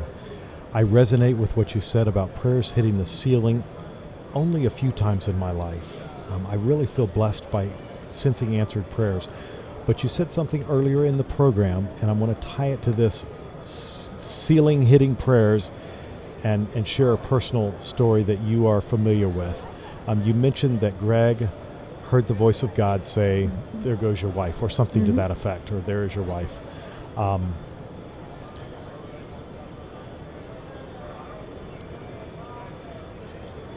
I 0.74 0.84
resonate 0.84 1.38
with 1.38 1.56
what 1.56 1.74
you 1.74 1.80
said 1.80 2.10
about 2.10 2.36
prayers 2.36 2.74
hitting 2.74 2.98
the 2.98 3.06
ceiling 3.06 3.64
only 4.34 4.66
a 4.66 4.70
few 4.70 4.92
times 4.92 5.30
in 5.30 5.40
my 5.40 5.52
life. 5.52 6.04
Um, 6.30 6.46
I 6.48 6.56
really 6.56 6.86
feel 6.86 7.08
blessed 7.08 7.50
by 7.50 7.70
sensing 8.10 8.56
answered 8.56 8.90
prayers. 8.90 9.28
But 9.86 10.04
you 10.04 10.10
said 10.10 10.32
something 10.32 10.64
earlier 10.66 11.06
in 11.06 11.18
the 11.18 11.24
program, 11.24 11.88
and 12.02 12.12
I'm 12.12 12.20
going 12.20 12.34
to 12.34 12.42
tie 12.42 12.68
it 12.68 12.82
to 12.84 12.92
this 12.92 13.26
s- 13.58 14.12
ceiling 14.16 14.84
hitting 14.84 15.16
prayers 15.16 15.72
and, 16.44 16.68
and 16.76 16.88
share 16.88 17.12
a 17.12 17.18
personal 17.18 17.74
story 17.82 18.24
that 18.24 18.40
you 18.42 18.68
are 18.68 18.82
familiar 18.82 19.28
with. 19.28 19.66
Um, 20.08 20.24
you 20.24 20.34
mentioned 20.34 20.80
that 20.82 20.98
Greg 21.00 21.50
heard 22.10 22.28
the 22.28 22.34
voice 22.34 22.64
of 22.64 22.74
God 22.76 23.06
say, 23.06 23.50
There 23.76 23.96
goes 23.96 24.22
your 24.22 24.32
wife, 24.32 24.62
or 24.62 24.70
something 24.70 25.06
to 25.06 25.12
that 25.14 25.32
effect, 25.32 25.72
or 25.72 25.80
there 25.82 26.04
is 26.04 26.16
your 26.16 26.24
wife. 26.24 26.60
Um, 27.18 27.54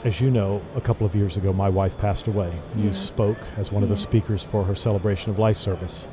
As 0.04 0.20
you 0.20 0.30
know, 0.32 0.60
a 0.74 0.80
couple 0.80 1.06
of 1.06 1.14
years 1.14 1.36
ago, 1.36 1.52
my 1.52 1.68
wife 1.68 1.96
passed 1.98 2.26
away. 2.26 2.52
You 2.76 2.86
Yes. 2.86 2.98
spoke 2.98 3.38
as 3.56 3.70
one 3.70 3.84
of 3.84 3.88
the 3.88 3.96
speakers 3.96 4.42
for 4.42 4.64
her 4.64 4.74
celebration 4.74 5.30
of 5.30 5.38
life 5.38 5.56
service. 5.56 6.08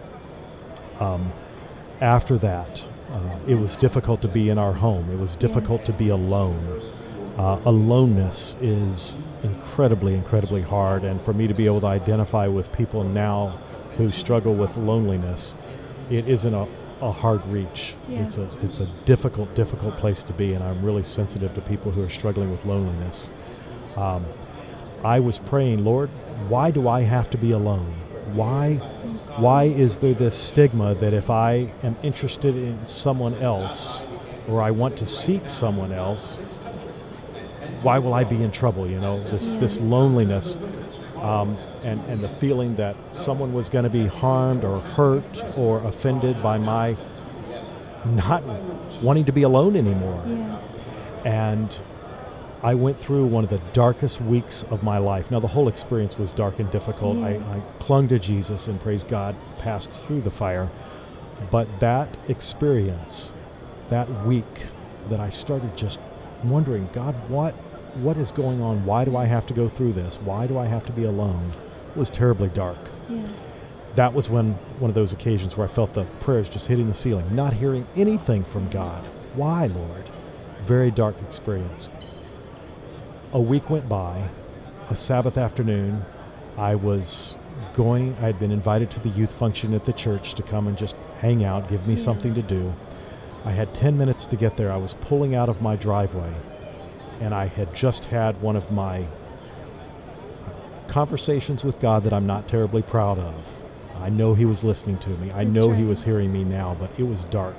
Um, 1.00 1.32
after 2.00 2.38
that, 2.38 2.86
uh, 3.12 3.20
it 3.48 3.56
was 3.56 3.76
difficult 3.76 4.22
to 4.22 4.28
be 4.28 4.50
in 4.50 4.60
our 4.60 4.74
home. 4.74 5.10
It 5.12 5.18
was 5.20 5.36
difficult 5.36 5.86
to 5.86 5.94
be 5.94 6.10
alone. 6.10 6.60
Uh, 7.38 7.58
aloneness 7.66 8.56
is 8.62 9.18
incredibly, 9.44 10.14
incredibly 10.14 10.62
hard. 10.62 11.04
And 11.04 11.20
for 11.20 11.34
me 11.34 11.48
to 11.48 11.54
be 11.56 11.66
able 11.66 11.82
to 11.82 11.88
identify 11.88 12.46
with 12.46 12.72
people 12.72 13.04
now 13.04 13.58
who 13.98 14.10
struggle 14.10 14.54
with 14.54 14.78
loneliness, 14.78 15.58
it 16.12 16.28
isn't 16.28 16.54
a, 16.54 16.68
a 17.02 17.12
hard 17.12 17.44
reach. 17.48 17.96
Yeah. 18.08 18.20
It's 18.24 18.38
a 18.38 18.48
it's 18.62 18.82
a 18.82 18.86
difficult, 19.06 19.56
difficult 19.56 19.98
place 19.98 20.22
to 20.24 20.34
be. 20.34 20.54
And 20.54 20.64
I'm 20.64 20.84
really 20.86 21.04
sensitive 21.04 21.56
to 21.56 21.62
people 21.62 21.92
who 21.92 22.04
are 22.04 22.10
struggling 22.10 22.52
with 22.52 22.64
loneliness. 22.66 23.32
Um, 23.96 24.26
I 25.04 25.20
was 25.20 25.40
praying, 25.40 25.84
Lord, 25.84 26.10
why 26.50 26.72
do 26.72 26.88
I 26.88 27.02
have 27.02 27.30
to 27.32 27.38
be 27.38 27.52
alone? 27.52 27.94
Why, 28.34 28.76
why 29.38 29.64
is 29.64 29.98
there 29.98 30.14
this 30.14 30.36
stigma 30.36 30.94
that 30.96 31.14
if 31.14 31.30
I 31.30 31.72
am 31.84 31.96
interested 32.04 32.56
in 32.56 32.86
someone 32.86 33.34
else 33.36 34.06
or 34.48 34.62
I 34.62 34.72
want 34.72 34.98
to 34.98 35.06
seek 35.06 35.50
someone 35.50 35.92
else, 35.92 36.38
why 37.82 37.98
will 37.98 38.14
I 38.14 38.24
be 38.26 38.44
in 38.44 38.52
trouble? 38.52 38.88
You 38.88 39.00
know, 39.00 39.24
this 39.30 39.52
this 39.54 39.80
loneliness 39.80 40.58
um, 41.18 41.58
and 41.84 42.02
and 42.06 42.22
the 42.24 42.30
feeling 42.30 42.76
that 42.76 42.96
someone 43.12 43.54
was 43.54 43.70
going 43.70 43.86
to 43.86 43.90
be 43.90 44.06
harmed 44.06 44.64
or 44.66 44.82
hurt 44.82 45.44
or 45.58 45.80
offended 45.88 46.42
by 46.44 46.58
my 46.58 46.96
not 48.06 48.44
wanting 49.02 49.26
to 49.26 49.32
be 49.32 49.44
alone 49.44 49.76
anymore 49.76 50.24
Yeah. 50.28 50.60
and 51.26 51.82
I 52.62 52.76
went 52.76 53.00
through 53.00 53.26
one 53.26 53.46
of 53.46 53.50
the 53.50 53.62
darkest 53.72 54.20
weeks 54.20 54.64
of 54.64 54.84
my 54.84 54.98
life. 54.98 55.32
Now, 55.32 55.40
the 55.40 55.48
whole 55.48 55.70
experience 55.70 56.18
was 56.18 56.34
dark 56.34 56.60
and 56.60 56.70
difficult. 56.70 57.18
I, 57.18 57.34
Yes. 57.34 57.42
I 57.50 57.60
clung 57.82 58.10
to 58.10 58.20
Jesus 58.20 58.68
and 58.68 58.82
praise 58.82 59.06
God, 59.06 59.36
passed 59.60 59.92
through 59.92 60.22
the 60.22 60.32
fire. 60.32 60.70
But 61.52 61.80
that 61.80 62.18
experience, 62.28 63.34
that 63.90 64.10
week, 64.26 64.68
that 65.10 65.22
I 65.22 65.30
started 65.30 65.78
just 65.78 66.00
wondering, 66.44 66.90
God, 66.92 67.16
what, 67.30 67.54
what 67.96 68.18
is 68.18 68.32
going 68.32 68.62
on? 68.62 68.86
Why 68.86 69.06
do 69.06 69.16
I 69.16 69.26
have 69.26 69.46
to 69.48 69.54
go 69.54 69.70
through 69.70 69.94
this? 69.94 70.16
Why 70.16 70.46
do 70.46 70.58
I 70.58 70.66
have 70.66 70.86
to 70.88 70.92
be 70.92 71.06
alone? 71.06 71.54
was 71.96 72.10
terribly 72.10 72.50
dark. 72.50 72.78
Yeah. 73.10 73.28
That 73.96 74.14
was 74.14 74.30
when 74.30 74.54
one 74.80 74.90
of 74.90 74.96
those 74.96 75.12
occasions 75.12 75.58
where 75.58 75.68
I 75.68 75.70
felt 75.70 75.94
the 75.96 76.06
prayers 76.20 76.48
just 76.48 76.68
hitting 76.68 76.88
the 76.88 76.94
ceiling, 76.94 77.36
not 77.36 77.54
hearing 77.54 77.88
anything 77.96 78.44
from 78.44 78.70
God. 78.70 79.04
Why, 79.34 79.66
Lord? 79.66 80.10
Very 80.62 80.92
dark 80.92 81.20
experience 81.22 81.90
a 83.34 83.40
week 83.40 83.70
went 83.70 83.88
by. 83.88 84.28
A 84.90 84.96
Sabbath 84.96 85.38
afternoon, 85.38 86.04
I 86.58 86.76
was 86.76 87.36
going, 87.74 88.16
I 88.20 88.26
had 88.26 88.40
been 88.40 88.52
invited 88.52 88.90
to 88.92 89.00
the 89.00 89.10
youth 89.10 89.32
function 89.32 89.74
at 89.74 89.86
the 89.86 89.94
church 89.94 90.34
to 90.36 90.44
come 90.44 90.68
and 90.68 90.78
just 90.78 90.96
hang 91.20 91.44
out, 91.44 91.70
give 91.70 91.86
me 91.88 91.94
Yeah. 91.94 92.00
something 92.00 92.34
to 92.34 92.42
do. 92.42 92.74
I 93.46 93.52
had 93.52 93.74
10 93.74 93.98
minutes 93.98 94.26
to 94.28 94.36
get 94.36 94.58
there. 94.58 94.72
I 94.72 94.78
was 94.78 94.96
pulling 94.96 95.36
out 95.36 95.48
of 95.50 95.62
my 95.62 95.76
driveway, 95.76 96.34
and 97.22 97.34
I 97.34 97.46
had 97.48 97.74
just 97.74 98.06
had 98.06 98.42
one 98.42 98.56
of 98.56 98.72
my 98.72 99.04
conversations 100.88 101.64
with 101.64 101.80
God 101.80 102.04
that 102.04 102.14
I'm 102.14 102.26
not 102.26 102.48
terribly 102.48 102.82
proud 102.82 103.20
of. 103.20 103.36
I 104.02 104.10
know 104.10 104.34
He 104.34 104.46
was 104.46 104.64
listening 104.64 104.98
to 105.00 105.10
me. 105.12 105.32
I 105.32 105.44
That's 105.44 105.50
know 105.50 105.72
He 105.72 105.84
was 105.84 106.04
hearing 106.04 106.34
me 106.34 106.44
now, 106.44 106.76
but 106.80 106.90
it 106.98 107.04
was 107.04 107.26
dark. 107.26 107.56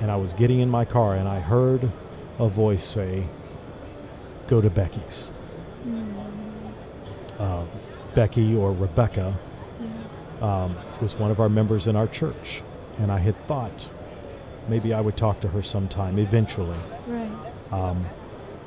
And 0.00 0.10
I 0.10 0.16
was 0.16 0.32
getting 0.34 0.60
in 0.60 0.70
my 0.70 0.84
car 0.84 1.16
and 1.16 1.26
I 1.28 1.40
heard 1.40 1.90
a 2.38 2.48
voice 2.48 2.84
say, 2.84 3.24
Go 4.46 4.60
to 4.60 4.70
Becky's. 4.70 5.32
Uh, 7.38 7.64
Becky 8.14 8.56
or 8.56 8.72
Rebecca 8.72 9.36
um, 10.40 10.76
was 11.00 11.14
one 11.16 11.30
of 11.30 11.40
our 11.40 11.48
members 11.48 11.86
in 11.86 11.96
our 11.96 12.06
church. 12.06 12.62
And 12.98 13.10
I 13.12 13.18
had 13.18 13.36
thought 13.46 13.88
maybe 14.68 14.94
I 14.94 15.00
would 15.00 15.16
talk 15.16 15.40
to 15.40 15.48
her 15.48 15.62
sometime 15.62 16.18
eventually. 16.18 16.78
Right. 17.06 17.30
Um, 17.72 18.06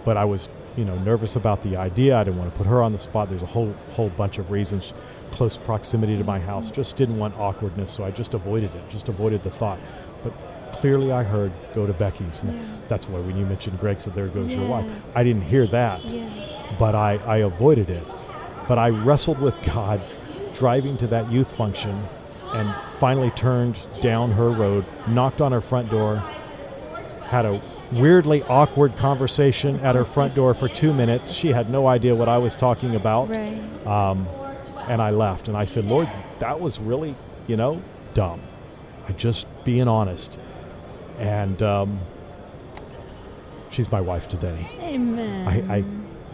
but 0.06 0.18
I 0.18 0.26
was, 0.26 0.50
you 0.76 0.86
know, 0.86 0.98
nervous 1.00 1.36
about 1.36 1.64
the 1.64 1.76
idea. 1.78 2.18
I 2.18 2.24
didn't 2.24 2.38
want 2.38 2.52
to 2.52 2.58
put 2.58 2.68
her 2.68 2.82
on 2.82 2.92
the 2.92 2.98
spot. 2.98 3.30
There's 3.30 3.42
a 3.42 3.48
whole 3.48 3.74
whole 3.94 4.10
bunch 4.10 4.38
of 4.38 4.52
reasons. 4.52 4.94
Close 5.32 5.58
proximity 5.58 6.18
to 6.18 6.24
my 6.24 6.40
house. 6.40 6.72
Just 6.72 6.96
didn't 6.96 7.18
want 7.18 7.38
awkwardness, 7.38 7.92
so 7.92 8.04
I 8.04 8.12
just 8.12 8.34
avoided 8.34 8.74
it. 8.76 8.90
Just 8.90 9.10
avoided 9.10 9.44
the 9.44 9.52
thought. 9.52 9.80
But 10.24 10.34
clearly, 10.74 11.12
I 11.12 11.24
heard 11.24 11.52
go 11.74 11.86
to 11.86 11.94
Becky's, 11.94 12.42
and 12.42 12.54
Yeah. 12.54 12.60
that's 12.88 13.08
why 13.10 13.20
when 13.20 13.38
you 13.38 13.46
mentioned 13.46 13.80
Greg 13.80 14.00
said 14.02 14.16
there 14.16 14.28
goes 14.28 14.54
your 14.54 14.68
wife, 14.68 14.86
I 15.16 15.24
didn't 15.24 15.44
hear 15.44 15.66
that, 15.68 16.02
Yes. 16.12 16.50
but 16.78 16.96
I 16.96 17.20
I 17.28 17.38
avoided 17.38 17.90
it. 17.90 18.04
But 18.68 18.78
I 18.78 18.90
wrestled 18.90 19.40
with 19.40 19.60
God, 19.64 20.00
driving 20.54 20.96
to 20.98 21.08
that 21.08 21.32
youth 21.32 21.52
function, 21.52 22.00
and 22.54 22.74
finally 23.00 23.32
turned 23.32 23.78
down 24.02 24.32
her 24.32 24.50
road, 24.50 24.86
knocked 25.08 25.42
on 25.42 25.52
her 25.52 25.62
front 25.62 25.90
door, 25.90 26.22
had 27.24 27.46
a 27.46 27.62
weirdly 27.92 28.44
awkward 28.44 28.96
conversation 28.98 29.80
at 29.82 29.96
her 29.96 30.06
front 30.06 30.34
door 30.36 30.54
for 30.54 30.68
two 30.68 30.94
minutes. 30.94 31.32
She 31.34 31.52
had 31.52 31.70
no 31.70 31.88
idea 31.88 32.16
what 32.16 32.28
I 32.30 32.38
was 32.38 32.56
talking 32.56 32.96
about. 32.96 33.30
Right. 33.30 33.60
Um, 33.86 34.28
and 34.88 35.02
I 35.02 35.12
left. 35.12 35.48
And 35.48 35.56
I 35.56 35.66
said, 35.66 35.86
Lord, 35.86 36.10
that 36.40 36.60
was 36.60 36.80
really, 36.80 37.16
you 37.48 37.56
know, 37.56 37.82
dumb. 38.16 38.42
I'm 39.08 39.16
just 39.16 39.46
being 39.64 39.88
honest. 39.88 40.40
And 41.20 41.62
um, 41.62 42.00
she's 43.70 43.92
my 43.92 44.02
wife 44.02 44.28
today. 44.28 44.68
Amen. 44.82 45.48
I, 45.48 45.78
I 45.78 45.84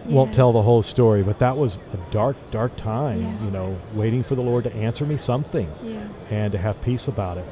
won't 0.05 0.33
tell 0.33 0.53
the 0.53 0.61
whole 0.61 0.83
story, 0.83 1.23
but 1.23 1.39
that 1.39 1.57
was 1.57 1.77
a 1.93 2.11
dark, 2.11 2.37
dark 2.51 2.75
time, 2.77 3.21
Yeah. 3.21 3.43
you 3.45 3.51
know, 3.51 3.77
waiting 3.93 4.23
for 4.23 4.35
the 4.35 4.41
Lord 4.43 4.63
to 4.65 4.73
answer 4.75 5.05
me 5.05 5.17
something 5.17 5.71
Yeah. 5.83 6.07
and 6.29 6.51
to 6.51 6.57
have 6.59 6.79
peace 6.81 7.07
about 7.07 7.37
it. 7.37 7.45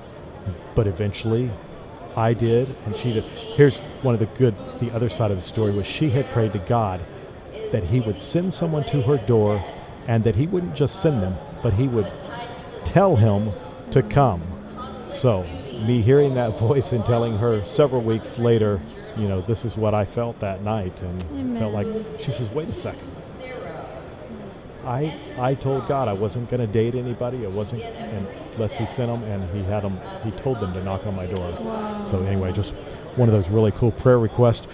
But 0.76 0.88
eventually, 0.88 1.50
I 2.15 2.34
did, 2.34 2.76
and 2.86 2.96
she 2.96 3.13
did. 3.13 3.24
Here's 3.24 3.80
one 4.04 4.13
of 4.13 4.19
the 4.19 4.28
good, 4.28 4.54
the 4.80 4.91
other 4.91 5.10
side 5.10 5.32
of 5.32 5.38
the 5.38 5.43
story 5.43 5.72
was 5.72 5.88
she 5.88 6.10
had 6.12 6.30
prayed 6.30 6.54
to 6.54 6.60
God 6.60 7.02
that 7.72 7.84
He 7.84 8.00
would 8.02 8.22
send 8.22 8.54
someone 8.54 8.84
to 8.86 9.02
her 9.02 9.17
door, 9.26 9.63
and 10.08 10.24
that 10.26 10.36
He 10.36 10.46
wouldn't 10.46 10.76
just 10.76 11.02
send 11.02 11.24
them, 11.24 11.36
but 11.63 11.74
He 11.74 11.88
would 11.88 12.12
tell 12.86 13.15
him 13.15 13.52
to 13.91 14.04
come. 14.04 14.41
So, 15.08 15.43
me 15.82 16.02
hearing 16.02 16.34
that 16.36 16.58
voice 16.60 16.92
and 16.94 17.06
telling 17.06 17.38
her 17.38 17.66
several 17.66 18.02
weeks 18.02 18.38
later, 18.40 18.80
you 19.18 19.28
know, 19.28 19.42
this 19.42 19.66
is 19.66 19.78
what 19.78 19.94
I 19.94 20.06
felt 20.06 20.40
that 20.40 20.64
night, 20.64 21.02
and 21.02 21.58
felt 21.60 21.74
like 21.74 21.88
she 22.20 22.32
says, 22.32 22.50
"Wait 22.54 22.68
a 22.70 22.74
second. 22.74 23.10
I 24.86 25.16
I 25.40 25.54
told 25.54 25.88
God 25.88 26.08
I 26.10 26.14
wasn't 26.14 26.50
going 26.50 26.60
to 26.60 26.68
date 26.68 26.94
anybody. 26.96 27.46
I 27.46 27.50
wasn't 27.50 27.84
unless 27.84 28.74
He 28.76 28.86
sent 28.86 29.10
them, 29.12 29.24
and 29.24 29.50
He 29.56 29.64
had 29.64 29.82
them. 29.84 29.98
He 30.24 30.32
told 30.32 30.60
them 30.60 30.74
to 30.74 30.84
knock 30.84 31.06
on 31.08 31.16
my 31.16 31.26
door. 31.28 31.52
Wow. 31.62 32.04
So 32.04 32.22
anyway, 32.24 32.52
just 32.52 32.74
one 33.16 33.30
of 33.30 33.34
those 33.34 33.48
really 33.50 33.72
cool 33.72 33.92
prayer 33.92 34.20
requests. 34.20 34.68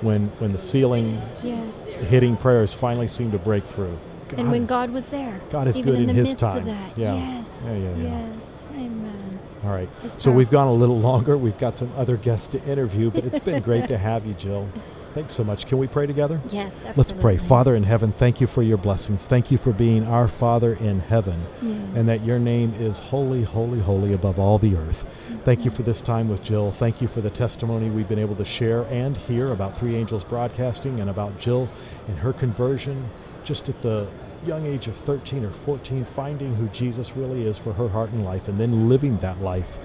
When 0.00 0.28
when 0.38 0.52
the 0.52 0.58
ceiling 0.60 1.18
Yes. 1.42 1.86
hitting 1.86 2.36
prayers 2.36 2.74
finally 2.74 3.08
seemed 3.08 3.32
to 3.32 3.38
break 3.38 3.64
through. 3.64 3.96
and 4.36 4.50
when 4.50 4.64
is- 4.64 4.68
God 4.68 4.90
was 4.90 5.06
there. 5.06 5.40
God 5.50 5.66
is 5.68 5.78
even 5.78 5.92
good 5.92 6.02
in, 6.02 6.10
in 6.10 6.16
the 6.16 6.20
His 6.22 6.28
midst 6.30 6.40
time. 6.44 6.58
Of 6.58 6.64
that. 6.66 6.98
Yeah. 6.98 7.14
Yes. 7.14 7.62
Yeah, 7.64 7.76
yeah. 7.76 7.96
Yes. 7.96 8.64
Amen. 8.74 9.33
All 9.64 9.70
right. 9.70 9.88
It's 10.02 10.22
So 10.22 10.30
we've 10.30 10.50
gone 10.50 10.68
a 10.68 10.72
little 10.72 10.98
longer. 11.00 11.38
We've 11.38 11.58
got 11.58 11.76
some 11.78 11.92
other 11.96 12.16
guests 12.16 12.48
to 12.48 12.62
interview, 12.64 13.10
but 13.10 13.24
it's 13.24 13.38
been 13.38 13.62
great 13.62 13.88
to 13.88 13.98
have 14.10 14.26
you, 14.26 14.34
Jill. 14.34 14.68
Thanks 15.14 15.32
so 15.32 15.44
much. 15.44 15.66
Can 15.66 15.78
we 15.78 15.86
pray 15.86 16.06
together? 16.06 16.40
Yes. 16.48 16.72
Absolutely. 16.72 16.92
Let's 16.96 17.12
pray. 17.12 17.36
Father 17.38 17.76
in 17.76 17.84
heaven, 17.84 18.10
thank 18.10 18.40
you 18.40 18.48
for 18.48 18.64
your 18.64 18.76
blessings. 18.76 19.26
Thank 19.26 19.50
you 19.52 19.58
for 19.58 19.72
being 19.72 20.04
our 20.08 20.26
Father 20.26 20.74
in 20.74 20.98
heaven, 20.98 21.40
Yes. 21.62 21.78
and 21.94 22.08
that 22.08 22.24
your 22.24 22.40
name 22.40 22.74
is 22.80 22.98
holy, 22.98 23.44
holy, 23.44 23.78
holy 23.78 24.12
above 24.12 24.40
all 24.40 24.58
the 24.58 24.74
earth. 24.74 25.06
Thank 25.44 25.64
you 25.64 25.70
mm-hmm. 25.70 25.76
for 25.76 25.82
this 25.84 26.00
time 26.00 26.28
with 26.28 26.42
Jill. 26.42 26.72
Thank 26.72 27.00
you 27.00 27.06
for 27.06 27.20
the 27.20 27.30
testimony 27.30 27.90
we've 27.90 28.08
been 28.08 28.18
able 28.18 28.34
to 28.34 28.44
share 28.44 28.82
and 28.86 29.16
hear 29.16 29.52
about 29.52 29.78
Three 29.78 29.94
Angels 29.94 30.24
Broadcasting 30.24 30.98
and 30.98 31.08
about 31.08 31.38
Jill 31.38 31.68
and 32.08 32.18
her 32.18 32.32
conversion 32.32 33.08
just 33.44 33.68
at 33.68 33.80
the 33.82 34.08
young 34.46 34.66
age 34.66 34.86
of 34.88 34.96
13 34.96 35.44
or 35.44 35.50
14, 35.50 36.04
finding 36.04 36.54
who 36.54 36.68
Jesus 36.68 37.16
really 37.16 37.46
is 37.46 37.58
for 37.58 37.72
her 37.72 37.88
heart 37.88 38.10
and 38.10 38.24
life, 38.24 38.48
and 38.48 38.58
then 38.58 38.88
living 38.88 39.18
that 39.18 39.40
life 39.40 39.78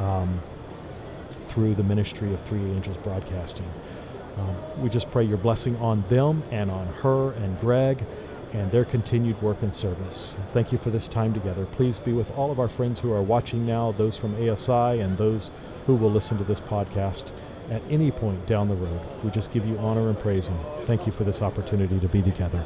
um, 0.00 0.40
through 1.44 1.74
the 1.74 1.82
ministry 1.82 2.32
of 2.32 2.40
Three 2.42 2.60
Angels 2.60 2.96
Broadcasting. 2.98 3.68
Um, 4.38 4.56
we 4.80 4.88
just 4.88 5.10
pray 5.10 5.24
your 5.24 5.38
blessing 5.38 5.76
on 5.76 6.04
them 6.08 6.42
and 6.50 6.70
on 6.70 6.86
her 7.02 7.32
and 7.32 7.58
Greg 7.60 8.04
and 8.52 8.70
their 8.70 8.84
continued 8.84 9.40
work 9.42 9.62
and 9.62 9.74
service. 9.74 10.38
Thank 10.52 10.72
you 10.72 10.78
for 10.78 10.90
this 10.90 11.08
time 11.08 11.34
together. 11.34 11.66
Please 11.66 11.98
be 11.98 12.12
with 12.12 12.30
all 12.36 12.50
of 12.50 12.58
our 12.58 12.68
friends 12.68 12.98
who 12.98 13.12
are 13.12 13.22
watching 13.22 13.66
now, 13.66 13.92
those 13.92 14.16
from 14.16 14.34
ASI, 14.36 15.00
and 15.00 15.18
those 15.18 15.50
who 15.86 15.94
will 15.94 16.10
listen 16.10 16.38
to 16.38 16.44
this 16.44 16.60
podcast 16.60 17.32
at 17.70 17.82
any 17.90 18.10
point 18.10 18.46
down 18.46 18.68
the 18.68 18.74
road. 18.74 19.00
We 19.22 19.30
just 19.30 19.50
give 19.50 19.66
you 19.66 19.76
honor 19.78 20.08
and 20.08 20.18
praise 20.18 20.48
and 20.48 20.58
thank 20.86 21.04
you 21.04 21.12
for 21.12 21.24
this 21.24 21.42
opportunity 21.42 22.00
to 22.00 22.08
be 22.08 22.22
together. 22.22 22.64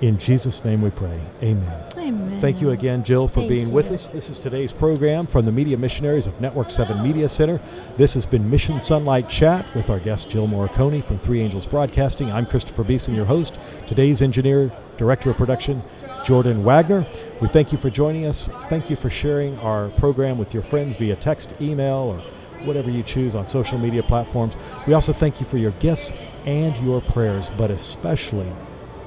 In 0.00 0.18
Jesus' 0.18 0.64
name 0.64 0.82
we 0.82 0.90
pray. 0.90 1.20
Amen. 1.42 1.84
Amen. 1.96 2.40
Thank 2.40 2.60
you 2.60 2.70
again, 2.70 3.04
Jill, 3.04 3.28
for 3.28 3.40
Thank 3.40 3.48
being 3.48 3.70
with 3.70 3.90
us. 3.90 4.08
This 4.08 4.28
is 4.28 4.38
today's 4.40 4.72
program 4.72 5.26
from 5.26 5.44
the 5.44 5.52
Media 5.52 5.76
Missionaries 5.76 6.26
of 6.26 6.40
Network 6.40 6.70
7 6.70 7.02
Media 7.02 7.28
Center. 7.28 7.60
This 7.96 8.12
has 8.14 8.26
been 8.26 8.50
Mission 8.50 8.76
SONlight 8.76 9.28
Chat 9.28 9.72
with 9.74 9.90
our 9.90 10.00
guest, 10.00 10.28
Jill 10.28 10.48
Morikone 10.48 11.02
from 11.02 11.18
Three 11.18 11.40
Angels 11.40 11.64
Broadcasting. 11.64 12.30
I'm 12.30 12.44
Christopher 12.44 12.82
Beeson, 12.82 13.14
your 13.14 13.24
host. 13.24 13.58
Today's 13.86 14.20
engineer, 14.20 14.72
director 14.96 15.30
of 15.30 15.36
production, 15.36 15.82
Jordan 16.24 16.64
Wagner. 16.64 17.06
We 17.40 17.48
thank 17.48 17.70
you 17.70 17.78
for 17.78 17.88
joining 17.88 18.26
us. 18.26 18.50
Thank 18.68 18.90
you 18.90 18.96
for 18.96 19.10
sharing 19.10 19.56
our 19.60 19.90
program 19.90 20.38
with 20.38 20.52
your 20.52 20.62
friends 20.64 20.96
via 20.96 21.16
text, 21.16 21.54
email, 21.60 21.94
or 21.94 22.18
whatever 22.66 22.90
you 22.90 23.02
choose 23.02 23.34
on 23.34 23.46
social 23.46 23.78
media 23.78 24.02
platforms. 24.02 24.56
We 24.86 24.94
also 24.94 25.12
thank 25.12 25.40
you 25.40 25.46
for 25.46 25.58
your 25.58 25.72
gifts 25.72 26.12
and 26.46 26.76
your 26.78 27.00
prayers, 27.00 27.50
but 27.56 27.70
especially 27.70 28.50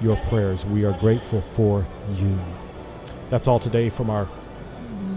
your 0.01 0.15
prayers. 0.27 0.65
We 0.65 0.85
are 0.85 0.93
grateful 0.99 1.41
for 1.41 1.85
you. 2.15 2.39
That's 3.29 3.47
all 3.47 3.59
today 3.59 3.89
from 3.89 4.09
our 4.09 4.27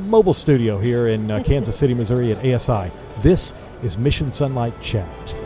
mobile 0.07 0.35
studio 0.35 0.79
here 0.79 1.09
in 1.09 1.31
uh, 1.31 1.43
Kansas 1.45 1.77
City, 1.77 1.95
Missouri 1.95 2.33
at 2.33 2.45
ASI. 2.45 2.91
This 3.19 3.55
is 3.83 3.97
Mission 3.97 4.31
SONlight 4.31 4.81
Chat. 4.83 5.40